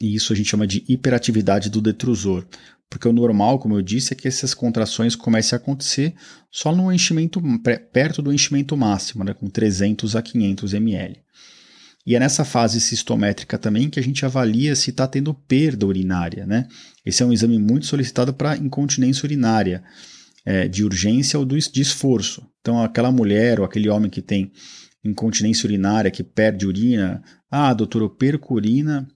E 0.00 0.14
isso 0.14 0.32
a 0.32 0.36
gente 0.36 0.48
chama 0.48 0.66
de 0.66 0.84
hiperatividade 0.88 1.68
do 1.68 1.80
detrusor. 1.80 2.46
Porque 2.88 3.06
o 3.06 3.12
normal, 3.12 3.58
como 3.58 3.76
eu 3.76 3.82
disse, 3.82 4.12
é 4.12 4.16
que 4.16 4.26
essas 4.26 4.52
contrações 4.52 5.14
comecem 5.14 5.56
a 5.56 5.60
acontecer 5.60 6.14
só 6.50 6.74
no 6.74 6.90
enchimento, 6.92 7.40
perto 7.92 8.20
do 8.20 8.32
enchimento 8.32 8.76
máximo, 8.76 9.22
né, 9.22 9.32
com 9.32 9.48
300 9.48 10.16
a 10.16 10.22
500 10.22 10.74
ml. 10.74 11.20
E 12.06 12.16
é 12.16 12.18
nessa 12.18 12.44
fase 12.44 12.80
cistométrica 12.80 13.58
também 13.58 13.90
que 13.90 14.00
a 14.00 14.02
gente 14.02 14.24
avalia 14.24 14.74
se 14.74 14.90
está 14.90 15.06
tendo 15.06 15.34
perda 15.34 15.86
urinária. 15.86 16.46
Né? 16.46 16.66
Esse 17.04 17.22
é 17.22 17.26
um 17.26 17.32
exame 17.32 17.58
muito 17.58 17.86
solicitado 17.86 18.32
para 18.32 18.56
incontinência 18.56 19.26
urinária, 19.26 19.82
é, 20.44 20.66
de 20.66 20.82
urgência 20.84 21.38
ou 21.38 21.44
de 21.44 21.80
esforço. 21.80 22.46
Então, 22.60 22.82
aquela 22.82 23.12
mulher 23.12 23.60
ou 23.60 23.66
aquele 23.66 23.88
homem 23.88 24.10
que 24.10 24.22
tem 24.22 24.50
incontinência 25.04 25.66
urinária, 25.66 26.10
que 26.10 26.22
perde 26.22 26.66
urina, 26.66 27.22
ah, 27.50 27.72
doutor, 27.74 28.02
eu 28.02 28.10
perco 28.10 28.54
urina 28.54 29.06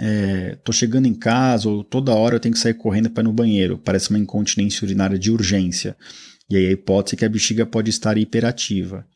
é, 0.00 0.58
chegando 0.72 1.06
em 1.06 1.14
casa 1.14 1.68
ou 1.68 1.84
toda 1.84 2.14
hora 2.14 2.36
eu 2.36 2.40
tenho 2.40 2.54
que 2.54 2.60
sair 2.60 2.74
correndo 2.74 3.10
para 3.10 3.22
ir 3.22 3.24
no 3.24 3.32
banheiro. 3.32 3.78
Parece 3.78 4.10
uma 4.10 4.18
incontinência 4.18 4.84
urinária 4.84 5.18
de 5.18 5.30
urgência. 5.30 5.96
E 6.50 6.56
aí 6.56 6.66
a 6.66 6.72
hipótese 6.72 7.14
é 7.14 7.18
que 7.18 7.24
a 7.24 7.28
bexiga 7.28 7.64
pode 7.64 7.90
estar 7.90 8.18
hiperativa. 8.18 9.06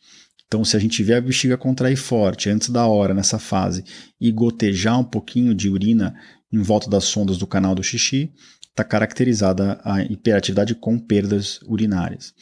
Então, 0.49 0.65
se 0.65 0.77
a 0.77 0.81
gente 0.81 1.03
vê 1.03 1.15
a 1.15 1.21
bexiga 1.21 1.57
contrair 1.57 1.97
forte 1.97 2.49
antes 2.49 2.71
da 2.71 2.87
hora 2.87 3.15
nessa 3.15 3.39
fase 3.39 3.85
e 4.19 4.33
gotejar 4.33 4.99
um 4.99 5.05
pouquinho 5.05 5.55
de 5.55 5.69
urina 5.69 6.15
em 6.51 6.59
volta 6.59 6.89
das 6.89 7.05
sondas 7.05 7.37
do 7.37 7.47
canal 7.47 7.75
do 7.75 7.83
xixi, 7.83 8.33
está 8.71 8.83
caracterizada 8.83 9.79
a 9.85 10.03
hiperatividade 10.03 10.75
com 10.75 10.99
perdas 10.99 11.61
urinárias. 11.67 12.33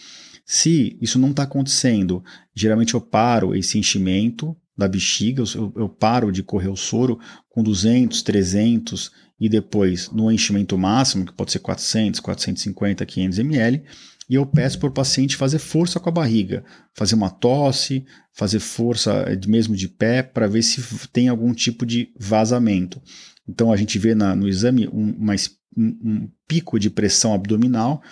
Se 0.45 0.97
isso 1.03 1.19
não 1.19 1.31
está 1.31 1.43
acontecendo, 1.43 2.23
geralmente 2.55 2.95
eu 2.95 3.01
paro 3.01 3.55
esse 3.55 3.77
enchimento, 3.77 4.57
da 4.77 4.87
bexiga, 4.87 5.43
eu, 5.55 5.73
eu, 5.75 5.89
paro 5.89 6.31
de 6.31 6.43
correr 6.43 6.69
o 6.69 6.77
soro 6.77 7.19
com 7.49 7.63
200, 7.63 8.23
300 8.23 9.11
e 9.41 9.49
depois 9.49 10.11
no 10.11 10.31
enchimento 10.31 10.77
máximo, 10.77 11.25
que 11.25 11.33
pode 11.33 11.51
ser 11.51 11.61
400, 11.61 12.21
450, 12.21 13.07
500 13.07 13.39
ml, 13.39 13.83
e 14.29 14.35
eu 14.35 14.45
peço 14.45 14.79
para 14.79 14.89
o 14.89 14.93
paciente 14.93 15.37
fazer 15.37 15.59
força 15.59 16.01
com 16.01 16.09
a 16.09 16.13
barriga, 16.13 16.65
fazer 16.95 17.15
uma 17.15 17.31
tosse, 17.31 18.05
fazer 18.33 18.59
força 18.59 19.13
eh, 19.29 19.39
mesmo 19.47 19.77
de 19.77 19.89
pé 19.89 20.23
para 20.23 20.49
ver 20.49 20.63
se 20.63 20.83
tem 21.09 21.29
algum 21.29 21.53
tipo 21.55 21.87
de 21.87 22.13
vazamento. 22.19 23.01
Então 23.49 23.73
a 23.73 23.77
gente 23.77 23.99
vê 23.99 24.15
na, 24.15 24.35
no 24.35 24.49
exame 24.49 24.89
um, 24.89 25.15
uma, 25.17 25.35
um, 25.77 25.99
um 26.05 26.31
pico 26.49 26.79
de 26.79 26.91
pressão 26.91 27.33
abdominal 27.33 28.03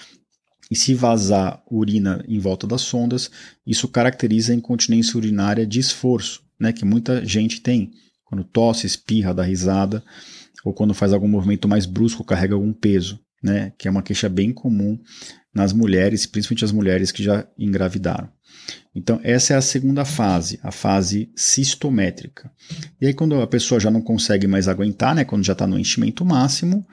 e 0.70 0.77
se 0.77 0.94
vazar 0.94 1.62
urina 1.70 2.24
em 2.29 2.38
volta 2.38 2.66
das 2.66 2.83
sondas, 2.83 3.31
isso 3.66 3.88
caracteriza 3.88 4.53
a 4.53 4.57
incontinência 4.57 5.16
urinária 5.16 5.66
de 5.66 5.81
esforço 5.81 6.42
né, 6.59 6.72
que 6.72 6.85
muita 6.85 7.24
gente 7.24 7.61
tem. 7.61 7.90
Quando 8.24 8.44
tosse, 8.44 8.87
espirra, 8.87 9.35
dá 9.35 9.42
risada, 9.42 10.03
ou 10.64 10.72
quando 10.72 10.94
faz 10.94 11.12
algum 11.12 11.29
movimento 11.29 11.68
mais 11.68 11.85
brusco, 11.87 12.24
carrega 12.24 12.55
algum 12.55 12.72
peso, 12.72 13.20
né, 13.42 13.72
que 13.77 13.87
é 13.87 13.90
uma 13.90 14.03
queixa 14.03 14.29
bem 14.29 14.53
comum 14.53 14.98
nas 15.55 15.73
mulheres, 15.73 16.27
principalmente 16.27 16.64
as 16.64 16.73
mulheres 16.73 17.12
que 17.12 17.23
já 17.23 17.47
engravidaram. 17.59 18.29
Então, 18.95 19.21
essa 19.23 19.55
é 19.55 19.57
a 19.57 19.62
segunda 19.62 20.05
fase, 20.05 20.59
a 20.62 20.71
fase 20.71 21.31
cistométrica. 21.35 22.51
E 23.01 23.07
aí, 23.07 23.14
quando 23.14 23.40
a 23.40 23.47
pessoa 23.47 23.81
já 23.81 23.90
não 23.90 24.01
consegue 24.01 24.47
mais 24.47 24.69
aguentar, 24.69 25.14
né, 25.14 25.25
quando 25.25 25.45
já 25.45 25.53
está 25.53 25.67
no 25.67 25.79
enchimento 25.79 26.25
máximo, 26.25 26.87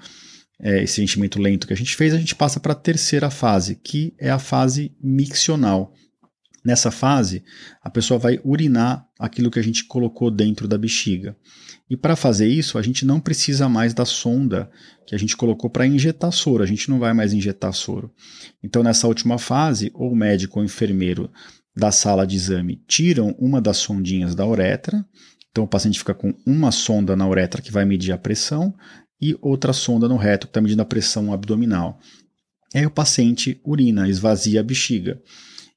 é, 0.59 0.83
esse 0.83 1.01
enchimento 1.01 1.39
lento 1.39 1.67
que 1.67 1.73
a 1.73 1.77
gente 1.77 1.95
fez, 1.95 2.13
a 2.13 2.17
gente 2.17 2.35
passa 2.35 2.59
para 2.59 2.73
a 2.73 2.75
terceira 2.75 3.29
fase, 3.29 3.75
que 3.75 4.13
é 4.19 4.29
a 4.29 4.39
fase 4.39 4.95
miccional, 5.01 5.93
Nessa 6.63 6.91
fase, 6.91 7.43
a 7.81 7.89
pessoa 7.89 8.19
vai 8.19 8.39
urinar 8.43 9.07
aquilo 9.19 9.49
que 9.49 9.59
a 9.59 9.63
gente 9.63 9.83
colocou 9.85 10.29
dentro 10.29 10.67
da 10.67 10.77
bexiga. 10.77 11.35
E 11.89 11.97
para 11.97 12.15
fazer 12.15 12.47
isso, 12.47 12.77
a 12.77 12.81
gente 12.81 13.05
não 13.05 13.19
precisa 13.19 13.67
mais 13.67 13.93
da 13.93 14.05
sonda 14.05 14.69
que 15.05 15.15
a 15.15 15.17
gente 15.17 15.35
colocou 15.35 15.69
para 15.69 15.87
injetar 15.87 16.31
soro, 16.31 16.63
a 16.63 16.67
gente 16.67 16.89
não 16.89 16.99
vai 16.99 17.13
mais 17.13 17.33
injetar 17.33 17.73
soro. 17.73 18.13
Então, 18.63 18.83
nessa 18.83 19.07
última 19.07 19.37
fase, 19.37 19.91
ou 19.93 20.11
o 20.11 20.15
médico 20.15 20.59
ou 20.59 20.63
o 20.63 20.65
enfermeiro 20.65 21.29
da 21.75 21.91
sala 21.91 22.25
de 22.25 22.35
exame 22.35 22.81
tiram 22.87 23.35
uma 23.39 23.59
das 23.59 23.77
sondinhas 23.77 24.35
da 24.35 24.45
uretra, 24.45 25.05
então 25.49 25.63
o 25.63 25.67
paciente 25.67 25.99
fica 25.99 26.13
com 26.13 26.33
uma 26.45 26.71
sonda 26.71 27.15
na 27.15 27.27
uretra 27.27 27.61
que 27.61 27.71
vai 27.71 27.85
medir 27.85 28.11
a 28.13 28.17
pressão 28.17 28.73
e 29.21 29.37
outra 29.41 29.73
sonda 29.73 30.07
no 30.07 30.15
reto 30.15 30.47
que 30.47 30.51
está 30.51 30.61
medindo 30.61 30.81
a 30.81 30.85
pressão 30.85 31.33
abdominal. 31.33 31.99
Aí 32.73 32.85
o 32.85 32.91
paciente 32.91 33.59
urina, 33.65 34.07
esvazia 34.07 34.61
a 34.61 34.63
bexiga. 34.63 35.21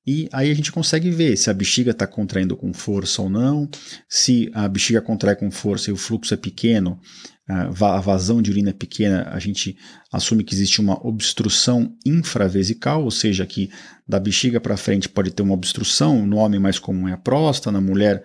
E 0.06 0.28
aí 0.32 0.50
a 0.50 0.54
gente 0.54 0.70
consegue 0.70 1.10
ver 1.10 1.36
se 1.36 1.48
a 1.48 1.54
bexiga 1.54 1.90
está 1.90 2.06
contraindo 2.06 2.56
com 2.56 2.72
força 2.74 3.22
ou 3.22 3.30
não, 3.30 3.68
se 4.08 4.50
a 4.52 4.68
bexiga 4.68 5.00
contrai 5.00 5.34
com 5.34 5.50
força 5.50 5.90
e 5.90 5.92
o 5.92 5.96
fluxo 5.96 6.34
é 6.34 6.36
pequeno, 6.36 7.00
a 7.46 8.00
vazão 8.00 8.40
de 8.40 8.50
urina 8.50 8.70
é 8.70 8.72
pequena, 8.72 9.28
a 9.30 9.38
gente 9.38 9.76
assume 10.12 10.44
que 10.44 10.54
existe 10.54 10.80
uma 10.80 11.06
obstrução 11.06 11.94
infravesical, 12.04 13.04
ou 13.04 13.10
seja, 13.10 13.44
que 13.44 13.70
da 14.08 14.18
bexiga 14.18 14.60
para 14.60 14.76
frente 14.76 15.08
pode 15.08 15.30
ter 15.30 15.42
uma 15.42 15.54
obstrução, 15.54 16.26
no 16.26 16.36
homem 16.36 16.58
mais 16.58 16.78
comum 16.78 17.08
é 17.08 17.12
a 17.12 17.18
próstata, 17.18 17.72
na 17.72 17.80
mulher 17.80 18.22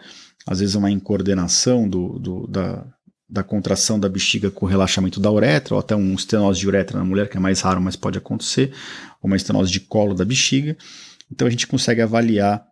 às 0.47 0.59
vezes 0.59 0.75
é 0.75 0.79
uma 0.79 0.91
incoordenação 0.91 1.87
do, 1.87 2.17
do, 2.17 2.47
da, 2.47 2.85
da 3.29 3.43
contração 3.43 3.99
da 3.99 4.09
bexiga 4.09 4.49
com 4.49 4.65
o 4.65 4.69
relaxamento 4.69 5.19
da 5.19 5.31
uretra, 5.31 5.75
ou 5.75 5.79
até 5.79 5.95
um 5.95 6.13
estenose 6.13 6.59
de 6.59 6.67
uretra 6.67 6.97
na 6.97 7.05
mulher, 7.05 7.29
que 7.29 7.37
é 7.37 7.39
mais 7.39 7.61
raro, 7.61 7.81
mas 7.81 7.95
pode 7.95 8.17
acontecer, 8.17 8.71
ou 9.21 9.29
uma 9.29 9.35
estenose 9.35 9.71
de 9.71 9.81
colo 9.81 10.13
da 10.13 10.25
bexiga. 10.25 10.77
Então 11.31 11.47
a 11.47 11.51
gente 11.51 11.67
consegue 11.67 12.01
avaliar 12.01 12.65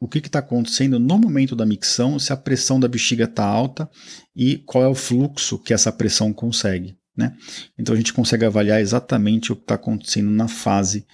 o 0.00 0.08
que 0.08 0.18
está 0.18 0.38
acontecendo 0.38 0.98
no 0.98 1.18
momento 1.18 1.54
da 1.54 1.66
micção, 1.66 2.18
se 2.18 2.32
a 2.32 2.36
pressão 2.36 2.80
da 2.80 2.88
bexiga 2.88 3.24
está 3.24 3.44
alta 3.44 3.88
e 4.34 4.58
qual 4.58 4.82
é 4.82 4.88
o 4.88 4.94
fluxo 4.94 5.58
que 5.58 5.74
essa 5.74 5.92
pressão 5.92 6.32
consegue. 6.32 6.96
Né? 7.16 7.36
Então 7.78 7.94
a 7.94 7.98
gente 7.98 8.12
consegue 8.12 8.44
avaliar 8.44 8.80
exatamente 8.80 9.52
o 9.52 9.56
que 9.56 9.62
está 9.62 9.74
acontecendo 9.74 10.30
na 10.30 10.48
fase 10.48 11.06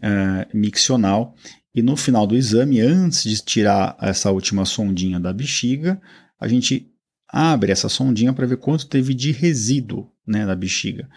uh, 0.00 0.56
miccional 0.56 1.36
e 1.74 1.80
no 1.80 1.96
final 1.96 2.26
do 2.26 2.36
exame, 2.36 2.80
antes 2.80 3.22
de 3.22 3.42
tirar 3.42 3.96
essa 4.00 4.30
última 4.30 4.64
sondinha 4.64 5.18
da 5.18 5.32
bexiga, 5.32 6.00
a 6.38 6.46
gente 6.46 6.90
abre 7.26 7.72
essa 7.72 7.88
sondinha 7.88 8.32
para 8.32 8.46
ver 8.46 8.58
quanto 8.58 8.86
teve 8.86 9.14
de 9.14 9.32
resíduo 9.32 10.10
né, 10.26 10.44
na 10.44 10.54
bexiga. 10.54 11.08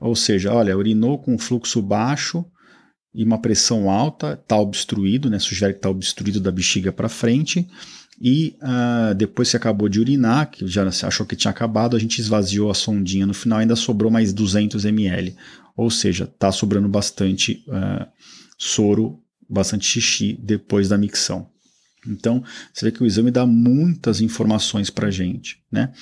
Ou 0.00 0.16
seja, 0.16 0.54
olha, 0.54 0.76
urinou 0.76 1.18
com 1.18 1.38
fluxo 1.38 1.82
baixo, 1.82 2.46
e 3.14 3.24
uma 3.24 3.38
pressão 3.38 3.90
alta, 3.90 4.38
está 4.40 4.56
obstruído, 4.56 5.28
né, 5.28 5.38
sugere 5.38 5.72
que 5.72 5.78
está 5.78 5.90
obstruído 5.90 6.40
da 6.40 6.50
bexiga 6.50 6.92
para 6.92 7.08
frente, 7.08 7.68
e 8.20 8.54
uh, 8.60 9.14
depois 9.14 9.50
que 9.50 9.56
acabou 9.56 9.88
de 9.88 9.98
urinar, 9.98 10.50
que 10.50 10.66
já 10.66 10.86
achou 10.86 11.24
que 11.24 11.34
tinha 11.34 11.50
acabado, 11.50 11.96
a 11.96 11.98
gente 11.98 12.20
esvaziou 12.20 12.70
a 12.70 12.74
sondinha, 12.74 13.26
no 13.26 13.32
final 13.32 13.60
ainda 13.60 13.74
sobrou 13.74 14.10
mais 14.10 14.32
200 14.32 14.84
ml, 14.84 15.34
ou 15.76 15.90
seja, 15.90 16.24
está 16.24 16.52
sobrando 16.52 16.88
bastante 16.88 17.64
uh, 17.66 18.06
soro, 18.58 19.18
bastante 19.48 19.86
xixi 19.86 20.38
depois 20.40 20.88
da 20.88 20.98
micção. 20.98 21.48
Então, 22.06 22.42
você 22.72 22.86
vê 22.86 22.92
que 22.92 23.02
o 23.02 23.06
exame 23.06 23.30
dá 23.30 23.44
muitas 23.46 24.20
informações 24.20 24.88
para 24.88 25.08
a 25.08 25.10
gente, 25.10 25.62
né? 25.70 25.92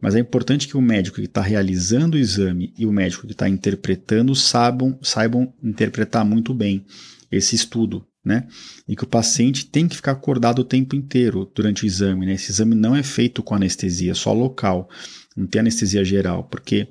Mas 0.00 0.14
é 0.14 0.18
importante 0.18 0.66
que 0.66 0.76
o 0.76 0.82
médico 0.82 1.16
que 1.16 1.26
está 1.26 1.40
realizando 1.40 2.16
o 2.16 2.18
exame 2.18 2.72
e 2.76 2.84
o 2.84 2.92
médico 2.92 3.26
que 3.26 3.32
está 3.32 3.48
interpretando 3.48 4.34
saibam, 4.34 4.98
saibam 5.02 5.52
interpretar 5.62 6.24
muito 6.24 6.52
bem 6.52 6.84
esse 7.30 7.54
estudo, 7.54 8.04
né? 8.24 8.46
E 8.88 8.96
que 8.96 9.04
o 9.04 9.08
paciente 9.08 9.66
tem 9.66 9.86
que 9.86 9.96
ficar 9.96 10.12
acordado 10.12 10.60
o 10.60 10.64
tempo 10.64 10.96
inteiro 10.96 11.50
durante 11.54 11.84
o 11.84 11.86
exame, 11.86 12.26
né? 12.26 12.34
Esse 12.34 12.50
exame 12.50 12.74
não 12.74 12.96
é 12.96 13.02
feito 13.02 13.42
com 13.42 13.54
anestesia, 13.54 14.14
só 14.14 14.32
local, 14.32 14.88
não 15.36 15.46
tem 15.46 15.60
anestesia 15.60 16.04
geral, 16.04 16.44
porque 16.44 16.88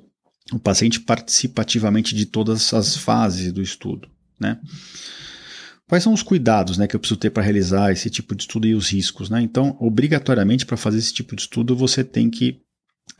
o 0.52 0.58
paciente 0.58 1.00
participa 1.00 1.62
ativamente 1.62 2.14
de 2.14 2.26
todas 2.26 2.72
as 2.72 2.96
fases 2.96 3.52
do 3.52 3.62
estudo, 3.62 4.08
né? 4.38 4.58
Quais 5.88 6.02
são 6.02 6.12
os 6.12 6.22
cuidados 6.22 6.78
né, 6.78 6.86
que 6.86 6.96
eu 6.96 7.00
preciso 7.00 7.20
ter 7.20 7.30
para 7.30 7.42
realizar 7.42 7.92
esse 7.92 8.08
tipo 8.08 8.34
de 8.34 8.42
estudo 8.42 8.66
e 8.66 8.74
os 8.74 8.88
riscos? 8.90 9.28
Né? 9.28 9.42
Então, 9.42 9.76
obrigatoriamente, 9.80 10.64
para 10.64 10.76
fazer 10.76 10.98
esse 10.98 11.12
tipo 11.12 11.36
de 11.36 11.42
estudo, 11.42 11.76
você 11.76 12.02
tem 12.02 12.30
que. 12.30 12.62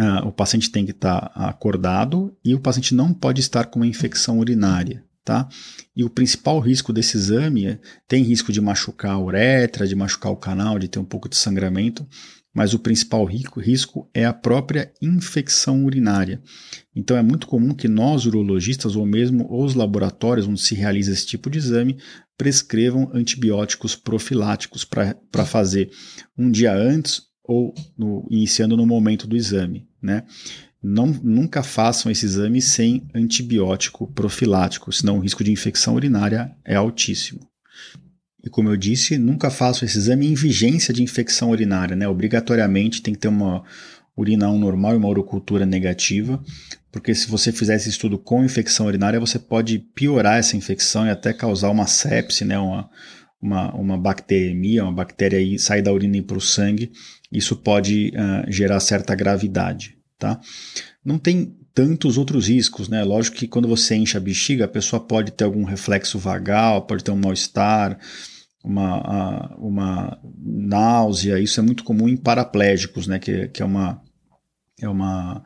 Uh, 0.00 0.26
o 0.26 0.32
paciente 0.32 0.70
tem 0.70 0.86
que 0.86 0.92
estar 0.92 1.28
tá 1.28 1.48
acordado 1.48 2.34
e 2.42 2.54
o 2.54 2.60
paciente 2.60 2.94
não 2.94 3.12
pode 3.12 3.40
estar 3.40 3.66
com 3.66 3.80
uma 3.80 3.86
infecção 3.86 4.38
urinária. 4.38 5.04
Tá? 5.22 5.48
E 5.96 6.04
o 6.04 6.10
principal 6.10 6.58
risco 6.58 6.92
desse 6.92 7.16
exame 7.16 7.66
é, 7.66 7.80
tem 8.06 8.22
risco 8.22 8.52
de 8.52 8.60
machucar 8.60 9.12
a 9.12 9.18
uretra, 9.18 9.86
de 9.86 9.94
machucar 9.94 10.30
o 10.30 10.36
canal, 10.36 10.78
de 10.78 10.86
ter 10.86 10.98
um 10.98 11.04
pouco 11.04 11.30
de 11.30 11.36
sangramento, 11.36 12.06
mas 12.54 12.72
o 12.72 12.78
principal 12.78 13.24
risco 13.24 14.08
é 14.14 14.24
a 14.24 14.32
própria 14.32 14.92
infecção 15.02 15.84
urinária. 15.84 16.40
Então 16.94 17.16
é 17.16 17.22
muito 17.22 17.48
comum 17.48 17.74
que 17.74 17.88
nós, 17.88 18.26
urologistas, 18.26 18.94
ou 18.94 19.04
mesmo 19.04 19.48
os 19.50 19.74
laboratórios 19.74 20.46
onde 20.46 20.60
se 20.60 20.74
realiza 20.74 21.10
esse 21.10 21.26
tipo 21.26 21.50
de 21.50 21.58
exame, 21.58 21.98
prescrevam 22.36 23.10
antibióticos 23.12 23.94
profiláticos 23.94 24.84
para 24.84 25.44
fazer 25.44 25.90
um 26.36 26.50
dia 26.50 26.74
antes 26.74 27.22
ou 27.42 27.74
no, 27.96 28.26
iniciando 28.30 28.76
no 28.76 28.86
momento 28.86 29.26
do 29.26 29.36
exame. 29.36 29.86
Né? 30.02 30.24
Não, 30.82 31.06
nunca 31.06 31.62
façam 31.62 32.10
esse 32.10 32.26
exame 32.26 32.60
sem 32.60 33.06
antibiótico 33.14 34.06
profilático, 34.12 34.92
senão 34.92 35.18
o 35.18 35.20
risco 35.20 35.44
de 35.44 35.52
infecção 35.52 35.94
urinária 35.94 36.54
é 36.64 36.74
altíssimo. 36.74 37.40
E 38.44 38.50
como 38.50 38.68
eu 38.68 38.76
disse, 38.76 39.16
nunca 39.16 39.48
faço 39.48 39.84
esse 39.86 39.96
exame 39.96 40.26
em 40.26 40.34
vigência 40.34 40.92
de 40.92 41.02
infecção 41.02 41.50
urinária, 41.50 41.96
né? 41.96 42.06
Obrigatoriamente 42.06 43.00
tem 43.00 43.14
que 43.14 43.20
ter 43.20 43.28
uma 43.28 43.64
urina 44.14 44.50
1 44.50 44.58
normal 44.58 44.92
e 44.92 44.96
uma 44.98 45.08
urocultura 45.08 45.64
negativa, 45.64 46.42
porque 46.94 47.12
se 47.12 47.26
você 47.26 47.50
fizer 47.50 47.74
esse 47.74 47.88
estudo 47.88 48.16
com 48.16 48.44
infecção 48.44 48.86
urinária, 48.86 49.18
você 49.18 49.36
pode 49.36 49.80
piorar 49.80 50.38
essa 50.38 50.56
infecção 50.56 51.04
e 51.04 51.10
até 51.10 51.32
causar 51.32 51.68
uma 51.70 51.88
sepse, 51.88 52.44
né? 52.44 52.56
Uma, 52.56 52.88
uma, 53.42 53.74
uma 53.74 53.98
bacteremia, 53.98 54.84
uma 54.84 54.92
bactéria 54.92 55.40
aí 55.40 55.58
sair 55.58 55.82
da 55.82 55.92
urina 55.92 56.18
e 56.18 56.22
para 56.22 56.38
o 56.38 56.40
sangue. 56.40 56.92
Isso 57.32 57.56
pode 57.56 58.12
uh, 58.14 58.48
gerar 58.48 58.78
certa 58.78 59.12
gravidade, 59.12 59.98
tá? 60.16 60.40
Não 61.04 61.18
tem 61.18 61.56
tantos 61.74 62.16
outros 62.16 62.46
riscos, 62.46 62.88
né? 62.88 63.02
Lógico 63.02 63.38
que 63.38 63.48
quando 63.48 63.66
você 63.66 63.96
enche 63.96 64.16
a 64.16 64.20
bexiga, 64.20 64.66
a 64.66 64.68
pessoa 64.68 65.00
pode 65.00 65.32
ter 65.32 65.42
algum 65.42 65.64
reflexo 65.64 66.16
vagal, 66.16 66.86
pode 66.86 67.02
ter 67.02 67.10
um 67.10 67.16
mal-estar, 67.16 67.98
uma, 68.62 69.52
uma 69.58 70.18
náusea, 70.38 71.40
isso 71.40 71.58
é 71.58 71.62
muito 71.64 71.82
comum 71.82 72.08
em 72.08 72.16
paraplégicos, 72.16 73.08
né, 73.08 73.18
que, 73.18 73.48
que 73.48 73.60
é, 73.60 73.64
uma, 73.64 74.00
é 74.80 74.88
uma, 74.88 75.44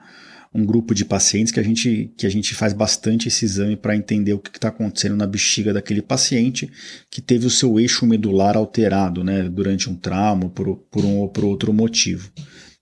um 0.54 0.64
grupo 0.64 0.94
de 0.94 1.04
pacientes 1.04 1.52
que 1.52 1.60
a 1.60 1.62
gente, 1.62 2.12
que 2.16 2.26
a 2.26 2.30
gente 2.30 2.54
faz 2.54 2.72
bastante 2.72 3.28
esse 3.28 3.44
exame 3.44 3.76
para 3.76 3.96
entender 3.96 4.32
o 4.32 4.38
que 4.38 4.50
está 4.50 4.68
acontecendo 4.68 5.16
na 5.16 5.26
bexiga 5.26 5.72
daquele 5.72 6.02
paciente 6.02 6.70
que 7.10 7.20
teve 7.20 7.46
o 7.46 7.50
seu 7.50 7.78
eixo 7.78 8.06
medular 8.06 8.56
alterado 8.56 9.22
né, 9.22 9.48
durante 9.48 9.90
um 9.90 9.94
trauma 9.94 10.48
por, 10.48 10.76
por 10.90 11.04
um 11.04 11.18
ou 11.18 11.28
por 11.28 11.44
outro 11.44 11.72
motivo. 11.72 12.30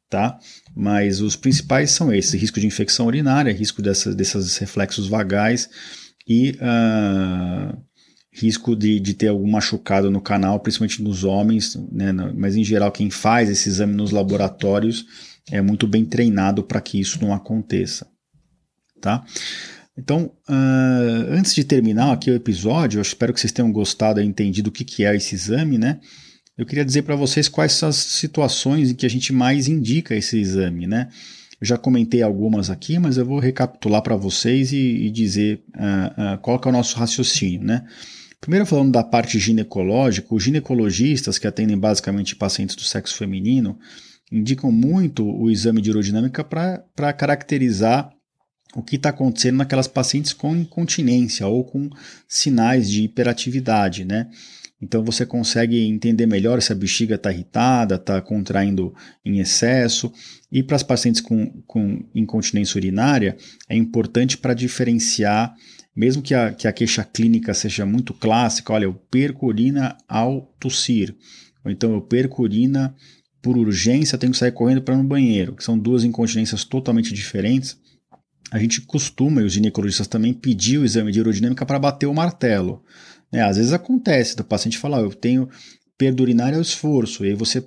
Tá? 0.09 0.39
Mas 0.75 1.21
os 1.21 1.35
principais 1.35 1.91
são 1.91 2.13
esses: 2.15 2.41
risco 2.41 2.61
de 2.61 2.67
infecção 2.67 3.07
urinária, 3.07 3.53
risco 3.53 3.83
dessas, 3.83 4.15
desses 4.15 4.57
reflexos 4.57 5.09
vagais 5.09 5.69
e 6.29 6.57
uh, 6.61 7.77
risco 8.33 8.77
de, 8.77 9.01
de 9.01 9.15
ter 9.15 9.29
algum 9.29 9.51
machucado 9.51 10.11
no 10.11 10.21
canal, 10.21 10.61
principalmente 10.61 11.03
nos 11.03 11.25
homens, 11.25 11.75
né? 11.91 12.13
mas 12.37 12.55
em 12.55 12.63
geral 12.63 12.93
quem 12.93 13.11
faz 13.11 13.51
esse 13.51 13.69
exame 13.69 13.95
nos 13.95 14.13
laboratórios 14.13 15.07
é 15.51 15.61
muito 15.61 15.87
bem 15.87 16.05
treinado 16.05 16.63
para 16.63 16.81
que 16.81 17.01
isso 17.01 17.21
não 17.21 17.33
aconteça. 17.33 18.07
Tá? 19.01 19.25
Então, 19.97 20.33
uh, 20.49 21.31
antes 21.31 21.55
de 21.55 21.65
terminar 21.65 22.13
aqui 22.13 22.31
o 22.31 22.35
episódio, 22.35 22.99
eu 22.99 23.03
espero 23.03 23.33
que 23.33 23.41
vocês 23.41 23.53
tenham 23.53 23.73
gostado 23.73 24.21
e 24.21 24.25
entendido 24.25 24.69
o 24.69 24.73
que, 24.73 24.85
que 24.85 25.05
é 25.05 25.17
esse 25.17 25.35
exame, 25.35 25.79
né? 25.79 26.01
Eu 26.57 26.67
queria 26.67 26.85
dizer 26.85 27.03
para 27.03 27.17
vocês 27.17 27.49
quais 27.49 27.73
são 27.73 27.89
as 27.89 27.97
situações 27.97 28.91
em 28.91 28.95
que 28.95 29.07
a 29.07 29.11
gente 29.11 29.33
mais 29.33 29.69
indica 29.69 30.15
esse 30.15 30.39
exame, 30.39 30.87
né? 30.87 31.09
Eu 31.61 31.67
já 31.67 31.79
comentei 31.79 32.23
algumas 32.23 32.69
aqui, 32.69 32.99
mas 32.99 33.17
eu 33.17 33.25
vou 33.25 33.39
recapitular 33.39 34.03
para 34.03 34.17
vocês 34.17 34.73
e, 34.73 34.77
e 34.77 35.11
dizer 35.11 35.63
uh, 35.75 36.35
uh, 36.35 36.39
qual 36.39 36.61
é 36.63 36.69
o 36.69 36.73
nosso 36.73 36.99
raciocínio, 36.99 37.63
né? 37.63 37.85
Primeiro, 38.41 38.67
falando 38.67 38.93
da 38.93 39.03
parte 39.03 39.39
ginecológica, 39.39 40.35
os 40.35 40.43
ginecologistas, 40.43 41.39
que 41.39 41.47
atendem 41.47 41.79
basicamente 41.79 42.37
pacientes 42.37 42.77
do 42.77 42.83
sexo 42.83 43.17
feminino, 43.17 43.79
indicam 44.31 44.73
muito 44.73 45.25
o 45.25 45.51
exame 45.51 45.81
de 45.81 45.91
urodinâmica 45.91 46.43
para 46.45 47.13
caracterizar 47.13 48.11
o 48.75 48.83
que 48.83 48.97
está 48.97 49.09
acontecendo 49.09 49.57
naquelas 49.57 49.89
pacientes 49.89 50.33
com 50.33 50.55
incontinência 50.55 51.47
ou 51.47 51.65
com 51.65 51.89
sinais 52.29 52.91
de 52.91 53.03
hiperatividade, 53.03 54.05
né? 54.05 54.29
Então 54.83 55.03
você 55.03 55.25
consegue 55.25 55.81
entender 55.87 56.27
melhor 56.27 56.61
se 56.61 56.71
a 56.71 56.75
bexiga 56.75 57.15
está 57.15 57.33
irritada, 57.33 57.95
está 57.95 58.21
contraindo 58.21 58.95
em 59.25 59.39
excesso. 59.39 60.13
E 60.53 60.63
para 60.63 60.77
as 60.77 60.83
pacientes 60.83 61.23
com, 61.23 61.63
com 61.67 62.05
incontinência 62.15 62.77
urinária, 62.77 63.37
é 63.69 63.75
importante 63.75 64.37
para 64.37 64.53
diferenciar 64.53 65.55
mesmo 65.97 66.23
que 66.23 66.35
a, 66.35 66.53
que 66.53 66.69
a 66.69 66.73
queixa 66.73 67.03
clínica 67.03 67.55
seja 67.55 67.87
muito 67.87 68.13
clássica, 68.13 68.75
olha, 68.75 68.85
eu 68.85 68.93
perco 68.93 69.47
urina 69.47 69.97
ao 70.07 70.43
tossir, 70.61 71.17
ou 71.65 71.71
então 71.71 71.95
eu 71.95 72.03
perco 72.03 72.43
urina 72.43 72.95
por 73.47 73.57
urgência, 73.57 74.19
tenho 74.19 74.33
que 74.33 74.39
sair 74.39 74.51
correndo 74.51 74.83
para 74.83 74.95
ir 74.95 74.97
no 74.97 75.05
banheiro, 75.05 75.55
que 75.55 75.63
são 75.63 75.79
duas 75.79 76.03
incontinências 76.03 76.65
totalmente 76.65 77.15
diferentes. 77.15 77.77
A 78.51 78.59
gente 78.59 78.81
costuma, 78.81 79.41
e 79.41 79.45
os 79.45 79.53
ginecologistas 79.53 80.09
também, 80.09 80.35
pedir 80.35 80.79
o 80.79 80.85
exame 80.85 81.13
de 81.13 81.21
urodinâmica 81.21 81.65
para 81.65 81.79
bater 81.79 82.07
o 82.07 82.13
martelo. 82.13 82.83
Né? 83.33 83.43
Às 83.43 83.57
vezes 83.57 83.73
acontece 83.73 84.35
do 84.35 84.43
paciente 84.43 84.77
falar, 84.77 85.01
eu 85.01 85.15
tenho 85.15 85.49
perda 85.97 86.25
urinária 86.25 86.57
ao 86.57 86.63
esforço, 86.63 87.25
e 87.25 87.29
aí 87.29 87.35
você 87.37 87.65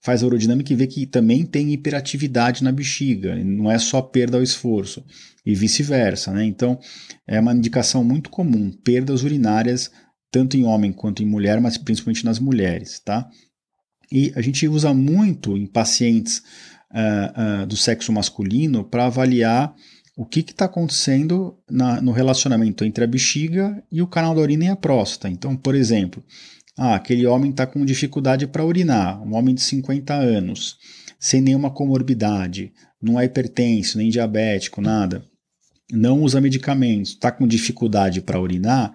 faz 0.00 0.22
a 0.22 0.26
urodinâmica 0.26 0.72
e 0.72 0.76
vê 0.76 0.86
que 0.86 1.04
também 1.04 1.44
tem 1.44 1.74
hiperatividade 1.74 2.64
na 2.64 2.72
bexiga, 2.72 3.36
não 3.36 3.70
é 3.70 3.78
só 3.78 4.00
perda 4.00 4.38
ao 4.38 4.42
esforço, 4.42 5.04
e 5.44 5.54
vice-versa. 5.54 6.32
Né? 6.32 6.46
Então, 6.46 6.80
é 7.26 7.38
uma 7.38 7.52
indicação 7.52 8.02
muito 8.02 8.30
comum, 8.30 8.72
perdas 8.82 9.24
urinárias, 9.24 9.90
tanto 10.32 10.56
em 10.56 10.64
homem 10.64 10.90
quanto 10.90 11.22
em 11.22 11.26
mulher, 11.26 11.60
mas 11.60 11.76
principalmente 11.76 12.24
nas 12.24 12.38
mulheres. 12.38 12.98
Tá? 12.98 13.28
E 14.10 14.32
a 14.34 14.40
gente 14.40 14.66
usa 14.66 14.92
muito 14.94 15.56
em 15.56 15.66
pacientes 15.66 16.42
uh, 16.90 17.62
uh, 17.62 17.66
do 17.66 17.76
sexo 17.76 18.12
masculino 18.12 18.84
para 18.84 19.06
avaliar 19.06 19.74
o 20.16 20.26
que 20.26 20.40
está 20.40 20.64
acontecendo 20.64 21.56
na, 21.70 22.00
no 22.00 22.10
relacionamento 22.10 22.84
entre 22.84 23.04
a 23.04 23.06
bexiga 23.06 23.80
e 23.90 24.02
o 24.02 24.06
canal 24.06 24.34
da 24.34 24.40
urina 24.40 24.64
e 24.64 24.68
a 24.68 24.74
próstata. 24.74 25.28
Então, 25.28 25.56
por 25.56 25.76
exemplo, 25.76 26.24
ah, 26.76 26.96
aquele 26.96 27.24
homem 27.26 27.50
está 27.52 27.66
com 27.66 27.84
dificuldade 27.84 28.46
para 28.46 28.64
urinar, 28.64 29.22
um 29.22 29.34
homem 29.34 29.54
de 29.54 29.62
50 29.62 30.14
anos, 30.14 30.76
sem 31.20 31.40
nenhuma 31.40 31.70
comorbidade, 31.70 32.72
não 33.00 33.18
é 33.18 33.26
hipertenso, 33.26 33.98
nem 33.98 34.10
diabético, 34.10 34.80
nada, 34.80 35.24
não 35.90 36.20
usa 36.22 36.40
medicamentos, 36.40 37.12
está 37.12 37.30
com 37.30 37.46
dificuldade 37.46 38.20
para 38.20 38.40
urinar, 38.40 38.94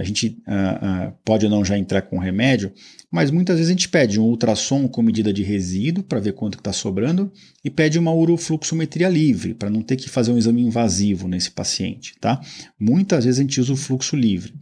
a 0.00 0.04
gente 0.04 0.28
uh, 0.48 1.08
uh, 1.10 1.12
pode 1.22 1.44
ou 1.44 1.50
não 1.50 1.62
já 1.62 1.76
entrar 1.76 2.00
com 2.00 2.18
remédio, 2.18 2.72
mas 3.12 3.30
muitas 3.30 3.56
vezes 3.56 3.68
a 3.68 3.72
gente 3.74 3.88
pede 3.88 4.18
um 4.18 4.24
ultrassom 4.24 4.88
com 4.88 5.02
medida 5.02 5.30
de 5.30 5.42
resíduo 5.42 6.02
para 6.02 6.18
ver 6.18 6.32
quanto 6.32 6.56
está 6.56 6.72
sobrando 6.72 7.30
e 7.62 7.68
pede 7.68 7.98
uma 7.98 8.10
urofluxometria 8.10 9.10
livre 9.10 9.52
para 9.52 9.68
não 9.68 9.82
ter 9.82 9.96
que 9.96 10.08
fazer 10.08 10.32
um 10.32 10.38
exame 10.38 10.62
invasivo 10.62 11.28
nesse 11.28 11.50
paciente, 11.50 12.14
tá? 12.18 12.40
Muitas 12.78 13.26
vezes 13.26 13.38
a 13.38 13.42
gente 13.42 13.60
usa 13.60 13.74
o 13.74 13.76
fluxo 13.76 14.16
livre. 14.16 14.54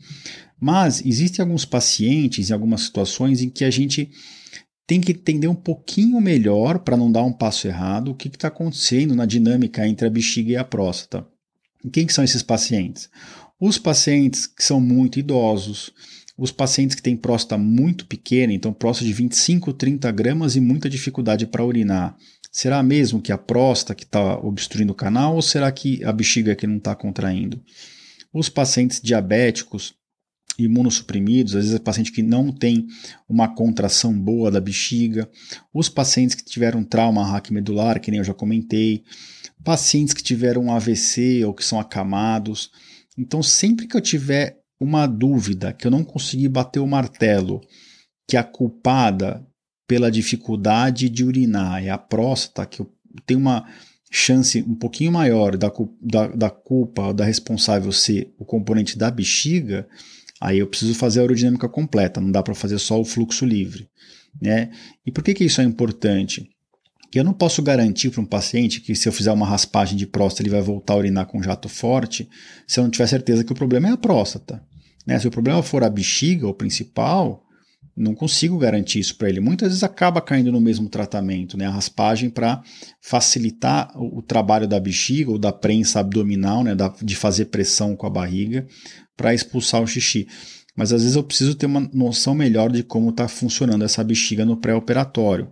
Mas 0.60 1.04
existem 1.06 1.40
alguns 1.40 1.64
pacientes 1.64 2.50
em 2.50 2.52
algumas 2.52 2.80
situações 2.80 3.40
em 3.40 3.48
que 3.48 3.64
a 3.64 3.70
gente 3.70 4.10
tem 4.88 5.00
que 5.00 5.12
entender 5.12 5.46
um 5.46 5.54
pouquinho 5.54 6.20
melhor 6.20 6.80
para 6.80 6.96
não 6.96 7.12
dar 7.12 7.22
um 7.22 7.32
passo 7.32 7.68
errado 7.68 8.10
o 8.10 8.14
que 8.14 8.26
está 8.26 8.48
acontecendo 8.48 9.14
na 9.14 9.24
dinâmica 9.24 9.86
entre 9.86 10.08
a 10.08 10.10
bexiga 10.10 10.50
e 10.50 10.56
a 10.56 10.64
próstata. 10.64 11.24
E 11.84 11.90
quem 11.90 12.06
que 12.06 12.12
são 12.12 12.24
esses 12.24 12.42
pacientes? 12.42 13.08
Os 13.60 13.76
pacientes 13.76 14.46
que 14.46 14.62
são 14.62 14.80
muito 14.80 15.18
idosos, 15.18 15.90
os 16.36 16.52
pacientes 16.52 16.94
que 16.94 17.02
têm 17.02 17.16
próstata 17.16 17.58
muito 17.58 18.06
pequena, 18.06 18.52
então 18.52 18.72
próstata 18.72 19.06
de 19.06 19.12
25, 19.12 19.72
30 19.72 20.12
gramas 20.12 20.54
e 20.54 20.60
muita 20.60 20.88
dificuldade 20.88 21.44
para 21.44 21.64
urinar, 21.64 22.16
será 22.52 22.80
mesmo 22.84 23.20
que 23.20 23.32
a 23.32 23.38
próstata 23.38 23.96
que 23.96 24.04
está 24.04 24.38
obstruindo 24.38 24.92
o 24.92 24.96
canal 24.96 25.34
ou 25.34 25.42
será 25.42 25.72
que 25.72 26.04
a 26.04 26.12
bexiga 26.12 26.54
que 26.54 26.68
não 26.68 26.76
está 26.76 26.94
contraindo? 26.94 27.60
Os 28.32 28.48
pacientes 28.48 29.00
diabéticos, 29.00 29.92
imunossuprimidos, 30.56 31.56
às 31.56 31.64
vezes 31.64 31.76
é 31.76 31.82
paciente 31.82 32.12
que 32.12 32.22
não 32.22 32.52
tem 32.52 32.86
uma 33.28 33.48
contração 33.48 34.16
boa 34.16 34.52
da 34.52 34.60
bexiga, 34.60 35.28
os 35.74 35.88
pacientes 35.88 36.36
que 36.36 36.44
tiveram 36.44 36.84
trauma 36.84 37.24
raquimedular, 37.24 38.00
que 38.00 38.12
nem 38.12 38.18
eu 38.18 38.24
já 38.24 38.34
comentei, 38.34 39.02
pacientes 39.64 40.14
que 40.14 40.22
tiveram 40.22 40.72
AVC 40.72 41.44
ou 41.44 41.52
que 41.52 41.64
são 41.64 41.80
acamados, 41.80 42.70
então, 43.18 43.42
sempre 43.42 43.86
que 43.86 43.96
eu 43.96 44.00
tiver 44.00 44.60
uma 44.80 45.06
dúvida, 45.06 45.72
que 45.72 45.86
eu 45.86 45.90
não 45.90 46.04
consegui 46.04 46.48
bater 46.48 46.78
o 46.78 46.86
martelo, 46.86 47.60
que 48.28 48.36
a 48.36 48.44
culpada 48.44 49.44
pela 49.88 50.10
dificuldade 50.10 51.08
de 51.08 51.24
urinar 51.24 51.84
é 51.84 51.90
a 51.90 51.98
próstata, 51.98 52.66
que 52.66 52.80
eu 52.80 52.92
tenho 53.26 53.40
uma 53.40 53.66
chance 54.10 54.62
um 54.62 54.74
pouquinho 54.74 55.10
maior 55.10 55.56
da, 55.56 55.72
da, 56.00 56.28
da 56.28 56.50
culpa, 56.50 57.12
da 57.12 57.24
responsável 57.24 57.90
ser 57.90 58.32
o 58.38 58.44
componente 58.44 58.96
da 58.96 59.10
bexiga, 59.10 59.88
aí 60.40 60.58
eu 60.58 60.66
preciso 60.66 60.94
fazer 60.94 61.18
a 61.18 61.22
aerodinâmica 61.22 61.68
completa, 61.68 62.20
não 62.20 62.30
dá 62.30 62.42
para 62.42 62.54
fazer 62.54 62.78
só 62.78 63.00
o 63.00 63.04
fluxo 63.04 63.44
livre. 63.44 63.88
Né? 64.40 64.70
E 65.04 65.10
por 65.10 65.24
que, 65.24 65.34
que 65.34 65.44
isso 65.44 65.60
é 65.60 65.64
importante? 65.64 66.48
Que 67.10 67.18
eu 67.18 67.24
não 67.24 67.32
posso 67.32 67.62
garantir 67.62 68.10
para 68.10 68.20
um 68.20 68.26
paciente 68.26 68.80
que 68.80 68.94
se 68.94 69.08
eu 69.08 69.12
fizer 69.12 69.32
uma 69.32 69.46
raspagem 69.46 69.96
de 69.96 70.06
próstata 70.06 70.42
ele 70.42 70.50
vai 70.50 70.60
voltar 70.60 70.94
a 70.94 70.98
urinar 70.98 71.26
com 71.26 71.42
jato 71.42 71.68
forte, 71.68 72.28
se 72.66 72.78
eu 72.78 72.84
não 72.84 72.90
tiver 72.90 73.06
certeza 73.06 73.44
que 73.44 73.52
o 73.52 73.56
problema 73.56 73.88
é 73.88 73.92
a 73.92 73.96
próstata. 73.96 74.62
Né? 75.06 75.18
Se 75.18 75.26
o 75.26 75.30
problema 75.30 75.62
for 75.62 75.82
a 75.82 75.88
bexiga, 75.88 76.46
o 76.46 76.52
principal, 76.52 77.42
não 77.96 78.14
consigo 78.14 78.56
garantir 78.58 79.00
isso 79.00 79.16
para 79.16 79.28
ele. 79.28 79.40
Muitas 79.40 79.68
vezes 79.68 79.82
acaba 79.82 80.20
caindo 80.20 80.52
no 80.52 80.60
mesmo 80.60 80.88
tratamento, 80.88 81.56
né? 81.56 81.66
a 81.66 81.70
raspagem 81.70 82.30
para 82.30 82.62
facilitar 83.00 83.90
o, 83.96 84.22
trabalho 84.22 84.68
da 84.68 84.78
bexiga 84.78 85.30
ou 85.30 85.38
da 85.38 85.52
prensa 85.52 86.00
abdominal, 86.00 86.62
né? 86.62 86.74
Da, 86.74 86.94
de 87.02 87.16
fazer 87.16 87.46
pressão 87.46 87.96
com 87.96 88.06
a 88.06 88.10
barriga 88.10 88.66
para 89.16 89.34
expulsar 89.34 89.82
o 89.82 89.86
xixi. 89.86 90.28
Mas 90.76 90.92
às 90.92 91.02
vezes 91.02 91.16
eu 91.16 91.24
preciso 91.24 91.56
ter 91.56 91.66
uma 91.66 91.80
noção 91.92 92.34
melhor 92.34 92.70
de 92.70 92.84
como 92.84 93.10
está 93.10 93.26
funcionando 93.26 93.84
essa 93.84 94.04
bexiga 94.04 94.44
no 94.44 94.56
pré-operatório. 94.56 95.50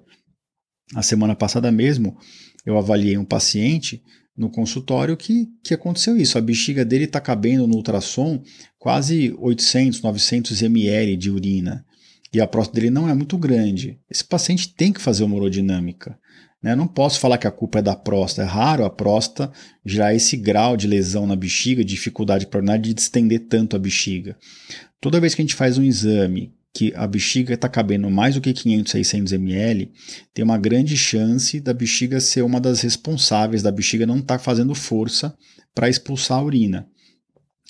A 0.94 1.02
semana 1.02 1.34
passada 1.34 1.70
mesmo, 1.72 2.16
eu 2.64 2.78
avaliei 2.78 3.18
um 3.18 3.24
paciente 3.24 4.02
no 4.36 4.50
consultório 4.50 5.16
que, 5.16 5.48
que 5.62 5.74
aconteceu 5.74 6.16
isso. 6.16 6.36
A 6.36 6.40
bexiga 6.40 6.84
dele 6.84 7.04
está 7.04 7.20
cabendo 7.20 7.66
no 7.66 7.76
ultrassom 7.76 8.42
quase 8.78 9.34
800, 9.38 10.02
900 10.02 10.62
ml 10.62 11.16
de 11.16 11.30
urina. 11.30 11.84
E 12.32 12.40
a 12.40 12.46
próstata 12.46 12.80
dele 12.80 12.90
não 12.90 13.08
é 13.08 13.14
muito 13.14 13.38
grande. 13.38 13.98
Esse 14.10 14.24
paciente 14.24 14.74
tem 14.74 14.92
que 14.92 15.00
fazer 15.00 15.24
uma 15.24 15.36
urodinâmica. 15.36 16.18
Né? 16.62 16.74
Não 16.74 16.86
posso 16.86 17.18
falar 17.18 17.38
que 17.38 17.46
a 17.46 17.50
culpa 17.50 17.78
é 17.78 17.82
da 17.82 17.96
próstata. 17.96 18.48
É 18.48 18.50
raro 18.50 18.84
a 18.84 18.90
próstata 18.90 19.50
gerar 19.84 20.14
esse 20.14 20.36
grau 20.36 20.76
de 20.76 20.86
lesão 20.86 21.26
na 21.26 21.36
bexiga, 21.36 21.84
dificuldade 21.84 22.46
para 22.46 22.58
urinar, 22.58 22.78
de 22.78 22.92
distender 22.92 23.46
tanto 23.48 23.74
a 23.74 23.78
bexiga. 23.78 24.36
Toda 25.00 25.20
vez 25.20 25.34
que 25.34 25.42
a 25.42 25.44
gente 25.44 25.54
faz 25.54 25.78
um 25.78 25.84
exame 25.84 26.55
que 26.76 26.92
a 26.94 27.06
bexiga 27.06 27.54
está 27.54 27.70
cabendo 27.70 28.10
mais 28.10 28.34
do 28.34 28.40
que 28.42 28.52
500, 28.52 28.92
600 28.92 29.32
ml, 29.32 29.90
tem 30.34 30.44
uma 30.44 30.58
grande 30.58 30.94
chance 30.94 31.58
da 31.58 31.72
bexiga 31.72 32.20
ser 32.20 32.42
uma 32.42 32.60
das 32.60 32.82
responsáveis, 32.82 33.62
da 33.62 33.72
bexiga 33.72 34.04
não 34.04 34.18
estar 34.18 34.36
tá 34.36 34.44
fazendo 34.44 34.74
força 34.74 35.34
para 35.74 35.88
expulsar 35.88 36.36
a 36.36 36.42
urina. 36.42 36.86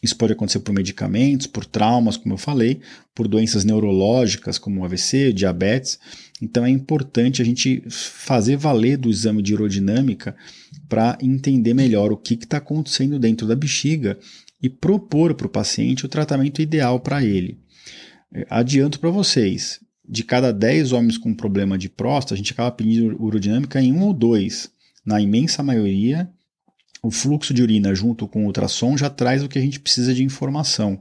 Isso 0.03 0.17
pode 0.17 0.33
acontecer 0.33 0.59
por 0.59 0.75
medicamentos, 0.75 1.47
por 1.47 1.65
traumas, 1.65 2.17
como 2.17 2.35
eu 2.35 2.39
falei, 2.39 2.81
por 3.15 3.29
doenças 3.29 3.65
neurológicas 3.65 4.59
como 4.59 4.85
AVC, 4.85 5.33
diabetes. 5.33 6.01
Então 6.43 6.65
é 6.67 6.69
importante 6.69 7.41
a 7.41 7.45
gente 7.45 7.85
fazer 7.89 8.57
valer 8.57 8.99
do 8.99 9.09
exame 9.09 9.41
de 9.41 9.55
urodinâmica 9.55 10.35
para 10.89 11.17
entender 11.23 11.75
melhor 11.75 12.11
o 12.11 12.17
que 12.17 12.35
está 12.35 12.57
acontecendo 12.57 13.21
dentro 13.21 13.47
da 13.47 13.55
bexiga 13.55 14.19
e 14.61 14.69
propor 14.69 15.35
para 15.35 15.47
o 15.47 15.51
paciente 15.51 16.05
o 16.05 16.09
tratamento 16.09 16.61
ideal 16.61 16.99
para 16.99 17.25
ele. 17.25 17.57
Adianto 18.49 19.01
para 19.01 19.11
vocês, 19.11 19.81
de 20.09 20.23
cada 20.23 20.53
10 20.53 20.93
homens 20.93 21.19
com 21.19 21.35
problema 21.35 21.77
de 21.77 21.89
próstata, 21.89 22.35
a 22.35 22.37
gente 22.37 22.53
acaba 22.53 22.71
pedindo 22.71 23.21
urodinâmica 23.23 23.81
em 23.81 23.93
um 23.93 24.03
ou 24.03 24.13
dois. 24.13 24.71
Na 25.05 25.21
imensa 25.21 25.63
maioria, 25.63 26.31
o 27.03 27.11
fluxo 27.11 27.55
de 27.55 27.63
urina 27.63 27.95
junto 27.95 28.27
com 28.27 28.43
o 28.43 28.47
ultrassom 28.47 28.97
já 28.97 29.09
traz 29.09 29.43
o 29.43 29.49
que 29.49 29.59
a 29.59 29.63
gente 29.63 29.81
precisa 29.81 30.15
de 30.15 30.25
informação. 30.25 31.01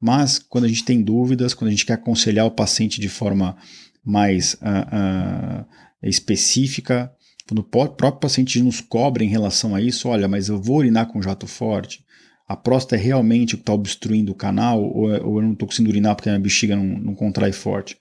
Mas 0.00 0.38
quando 0.38 0.64
a 0.64 0.68
gente 0.68 0.84
tem 0.84 1.02
dúvidas, 1.02 1.54
quando 1.54 1.68
a 1.68 1.70
gente 1.70 1.86
quer 1.86 1.94
aconselhar 1.94 2.46
o 2.46 2.50
paciente 2.50 3.00
de 3.00 3.08
forma 3.08 3.56
mais 4.04 4.54
uh, 4.54 5.62
uh, 5.62 5.66
específica, 6.02 7.12
quando 7.48 7.60
o 7.60 7.64
próprio 7.64 8.20
paciente 8.20 8.60
nos 8.60 8.80
cobra 8.80 9.24
em 9.24 9.28
relação 9.28 9.74
a 9.74 9.80
isso, 9.80 10.08
olha, 10.08 10.28
mas 10.28 10.48
eu 10.48 10.60
vou 10.60 10.78
urinar 10.78 11.06
com 11.06 11.22
jato 11.22 11.46
forte, 11.46 12.04
a 12.48 12.56
próstata 12.56 12.96
é 12.96 13.04
realmente 13.04 13.54
o 13.54 13.58
que 13.58 13.62
está 13.62 13.72
obstruindo 13.72 14.32
o 14.32 14.34
canal 14.34 14.82
ou, 14.82 15.12
é, 15.12 15.20
ou 15.20 15.38
eu 15.38 15.42
não 15.42 15.52
estou 15.52 15.66
conseguindo 15.66 15.90
urinar 15.90 16.14
porque 16.14 16.28
a 16.28 16.32
minha 16.32 16.42
bexiga 16.42 16.76
não, 16.76 16.84
não 16.84 17.14
contrai 17.14 17.52
forte. 17.52 17.98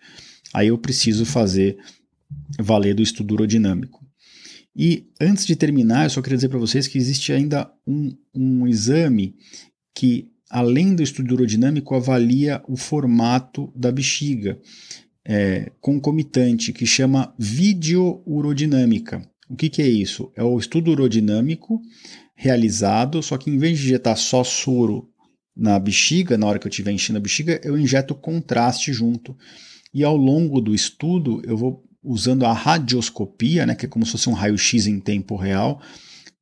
Aí 0.53 0.67
eu 0.67 0.77
preciso 0.77 1.25
fazer 1.25 1.77
valer 2.59 2.93
do 2.93 3.01
estudo 3.01 3.33
urodinâmico. 3.33 4.05
E 4.75 5.07
antes 5.19 5.45
de 5.45 5.55
terminar, 5.55 6.03
eu 6.03 6.09
só 6.09 6.21
queria 6.21 6.37
dizer 6.37 6.49
para 6.49 6.59
vocês 6.59 6.87
que 6.87 6.97
existe 6.97 7.31
ainda 7.31 7.71
um, 7.87 8.15
um 8.33 8.67
exame 8.67 9.35
que, 9.93 10.29
além 10.49 10.93
do 10.93 11.01
estudo 11.01 11.33
urodinâmico, 11.33 11.95
avalia 11.95 12.61
o 12.67 12.75
formato 12.75 13.71
da 13.75 13.91
bexiga 13.91 14.59
é, 15.23 15.71
concomitante, 15.79 16.73
que 16.73 16.85
chama 16.85 17.33
videourodinâmica. 17.39 19.21
O 19.49 19.55
que, 19.55 19.69
que 19.69 19.81
é 19.81 19.87
isso? 19.87 20.31
É 20.35 20.43
o 20.43 20.57
estudo 20.59 20.91
urodinâmico 20.91 21.81
realizado, 22.35 23.23
só 23.23 23.37
que 23.37 23.49
em 23.49 23.57
vez 23.57 23.79
de 23.79 23.85
injetar 23.85 24.17
só 24.17 24.43
soro 24.43 25.09
na 25.55 25.79
bexiga, 25.79 26.37
na 26.37 26.45
hora 26.45 26.59
que 26.59 26.67
eu 26.67 26.69
estiver 26.69 26.91
enchendo 26.91 27.17
a 27.17 27.21
bexiga, 27.21 27.61
eu 27.63 27.77
injeto 27.77 28.13
contraste 28.13 28.91
junto. 28.91 29.35
E 29.93 30.03
ao 30.03 30.17
longo 30.17 30.59
do 30.59 30.75
estudo, 30.75 31.41
eu 31.45 31.55
vou 31.55 31.83
usando 32.03 32.45
a 32.45 32.53
radioscopia, 32.53 33.65
né, 33.65 33.73
que 33.73 33.85
é 33.85 33.89
como 33.89 34.05
se 34.05 34.11
fosse 34.11 34.29
um 34.29 34.33
raio-x 34.33 34.85
em 34.85 34.99
tempo 34.99 35.35
real, 35.35 35.81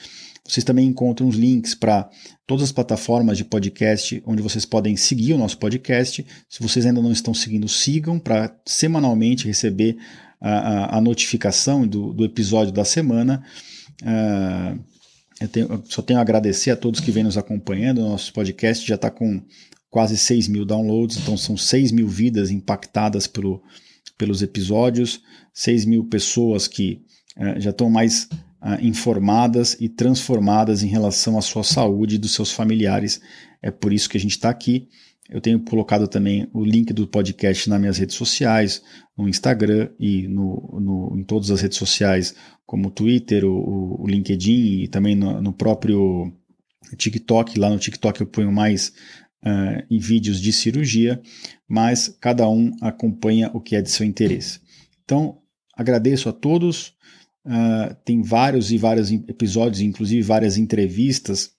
Vocês 0.43 0.63
também 0.63 0.87
encontram 0.87 1.27
os 1.27 1.35
links 1.35 1.75
para 1.75 2.09
todas 2.47 2.63
as 2.63 2.71
plataformas 2.71 3.37
de 3.37 3.45
podcast 3.45 4.23
onde 4.25 4.41
vocês 4.41 4.65
podem 4.65 4.97
seguir 4.97 5.33
o 5.33 5.37
nosso 5.37 5.59
podcast. 5.59 6.25
Se 6.49 6.63
vocês 6.63 6.85
ainda 6.85 7.01
não 7.01 7.11
estão 7.11 7.33
seguindo, 7.33 7.67
sigam 7.67 8.17
para 8.17 8.55
semanalmente 8.65 9.45
receber 9.45 9.97
a, 10.39 10.49
a, 10.49 10.97
a 10.97 11.01
notificação 11.01 11.85
do, 11.85 12.11
do, 12.11 12.25
episódio 12.25 12.73
da 12.73 12.83
semana. 12.83 13.43
Uh, 14.01 14.79
eu, 15.39 15.47
tenho, 15.47 15.67
eu, 15.67 15.83
só 15.85 16.01
tenho 16.01 16.19
a 16.19 16.21
agradecer 16.21 16.71
a 16.71 16.75
todos 16.75 16.99
que 16.99 17.11
vêm 17.11 17.23
nos 17.23 17.37
acompanhando. 17.37 18.01
Nosso 18.01 18.33
podcast 18.33 18.87
já 18.87 18.95
está 18.95 19.09
com 19.09 19.41
quase 19.89 20.17
6 20.17 20.47
mil 20.47 20.65
downloads, 20.65 21.17
então 21.17 21.35
são 21.35 21.57
6 21.57 21.91
mil 21.91 22.07
vidas 22.07 22.51
impactadas 22.51 23.27
pelo, 23.27 23.61
pelos 24.17 24.41
episódios, 24.41 25.21
6 25.53 25.85
mil 25.85 26.05
pessoas 26.05 26.67
que 26.67 27.01
uh, 27.37 27.59
já 27.59 27.71
estão 27.71 27.89
mais 27.89 28.29
uh, 28.61 28.79
informadas 28.81 29.75
e 29.79 29.89
transformadas 29.89 30.83
em 30.83 30.87
relação 30.87 31.37
à 31.37 31.41
sua 31.41 31.63
saúde 31.63 32.15
e 32.15 32.19
dos 32.19 32.33
seus 32.33 32.51
familiares. 32.51 33.19
É 33.61 33.69
por 33.69 33.91
isso 33.91 34.09
que 34.09 34.17
a 34.17 34.19
gente 34.19 34.31
está 34.31 34.49
aqui. 34.49 34.87
Eu 35.31 35.39
tenho 35.39 35.61
colocado 35.61 36.09
também 36.09 36.45
o 36.53 36.61
link 36.61 36.91
do 36.91 37.07
podcast 37.07 37.69
nas 37.69 37.79
minhas 37.79 37.97
redes 37.97 38.17
sociais, 38.17 38.83
no 39.17 39.29
Instagram 39.29 39.89
e 39.97 40.27
no, 40.27 40.77
no 40.81 41.17
em 41.17 41.23
todas 41.23 41.49
as 41.49 41.61
redes 41.61 41.77
sociais, 41.77 42.35
como 42.65 42.89
o 42.89 42.91
Twitter, 42.91 43.45
o, 43.45 44.01
o 44.01 44.05
LinkedIn 44.05 44.81
e 44.83 44.87
também 44.89 45.15
no, 45.15 45.41
no, 45.41 45.53
próprio 45.53 46.29
TikTok. 46.97 47.57
Lá 47.57 47.69
no 47.69 47.79
TikTok 47.79 48.19
eu 48.19 48.27
ponho 48.27 48.51
mais 48.51 48.89
uh, 49.45 49.81
em 49.89 49.99
vídeos 49.99 50.41
de 50.41 50.51
cirurgia, 50.51 51.21
mas 51.65 52.09
cada 52.19 52.49
um 52.49 52.75
acompanha 52.81 53.49
o 53.53 53.61
que 53.61 53.77
é 53.77 53.81
de 53.81 53.89
seu 53.89 54.05
interesse. 54.05 54.59
Então, 55.05 55.37
agradeço 55.73 56.27
a 56.27 56.33
todos. 56.33 56.93
Uh, 57.45 57.95
tem 58.03 58.21
vários 58.21 58.69
e 58.69 58.77
vários 58.77 59.09
episódios, 59.11 59.79
inclusive 59.79 60.21
várias 60.21 60.57
entrevistas. 60.57 61.53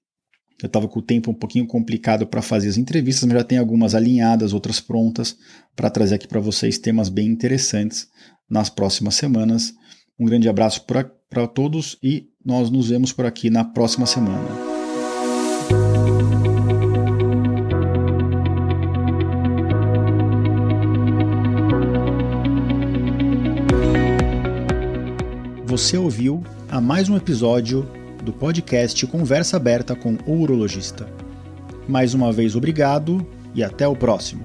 Eu 0.61 0.67
estava 0.67 0.89
com 0.89 0.99
o 0.99 1.03
tempo 1.03 1.31
um 1.31 1.35
pouquinho 1.35 1.67
complicado 1.67 2.27
para 2.27 2.43
fazer 2.43 2.69
as 2.69 2.77
entrevistas, 2.77 3.25
mas 3.25 3.39
já 3.39 3.45
tem 3.45 3.59
algumas 3.59 3.95
alinhadas, 3.95 4.53
outras 4.53 4.81
prontas 4.81 5.37
para 5.77 5.91
trazer 5.91 6.17
aqui 6.17 6.27
para 6.27 6.41
vocês 6.41 6.79
temas 6.79 7.09
bem 7.09 7.29
interessantes 7.29 8.09
nas 8.49 8.69
próximas 8.69 9.15
semanas. 9.15 9.73
Um 10.19 10.25
grande 10.25 10.49
abraço 10.49 10.85
para 10.85 11.47
todos 11.47 11.99
e 12.03 12.29
nós 12.45 12.71
nos 12.71 12.89
vemos 12.89 13.13
por 13.13 13.27
aqui 13.27 13.51
na 13.51 13.65
próxima 13.65 14.07
semana. 14.07 14.49
Você 25.67 25.97
ouviu 25.97 26.45
a 26.71 26.83
mais 26.83 27.09
um 27.09 27.17
episódio 27.17 28.02
do 28.23 28.33
podcast 28.33 29.07
Conversa 29.07 29.57
Aberta 29.57 29.97
com 29.97 30.17
o 30.27 30.41
Urologista. 30.41 31.09
Mais 31.89 32.15
uma 32.15 32.33
vez, 32.33 32.55
obrigado 32.55 33.27
e 33.55 33.63
até 33.65 33.87
o 33.87 33.97
próximo. 33.97 34.45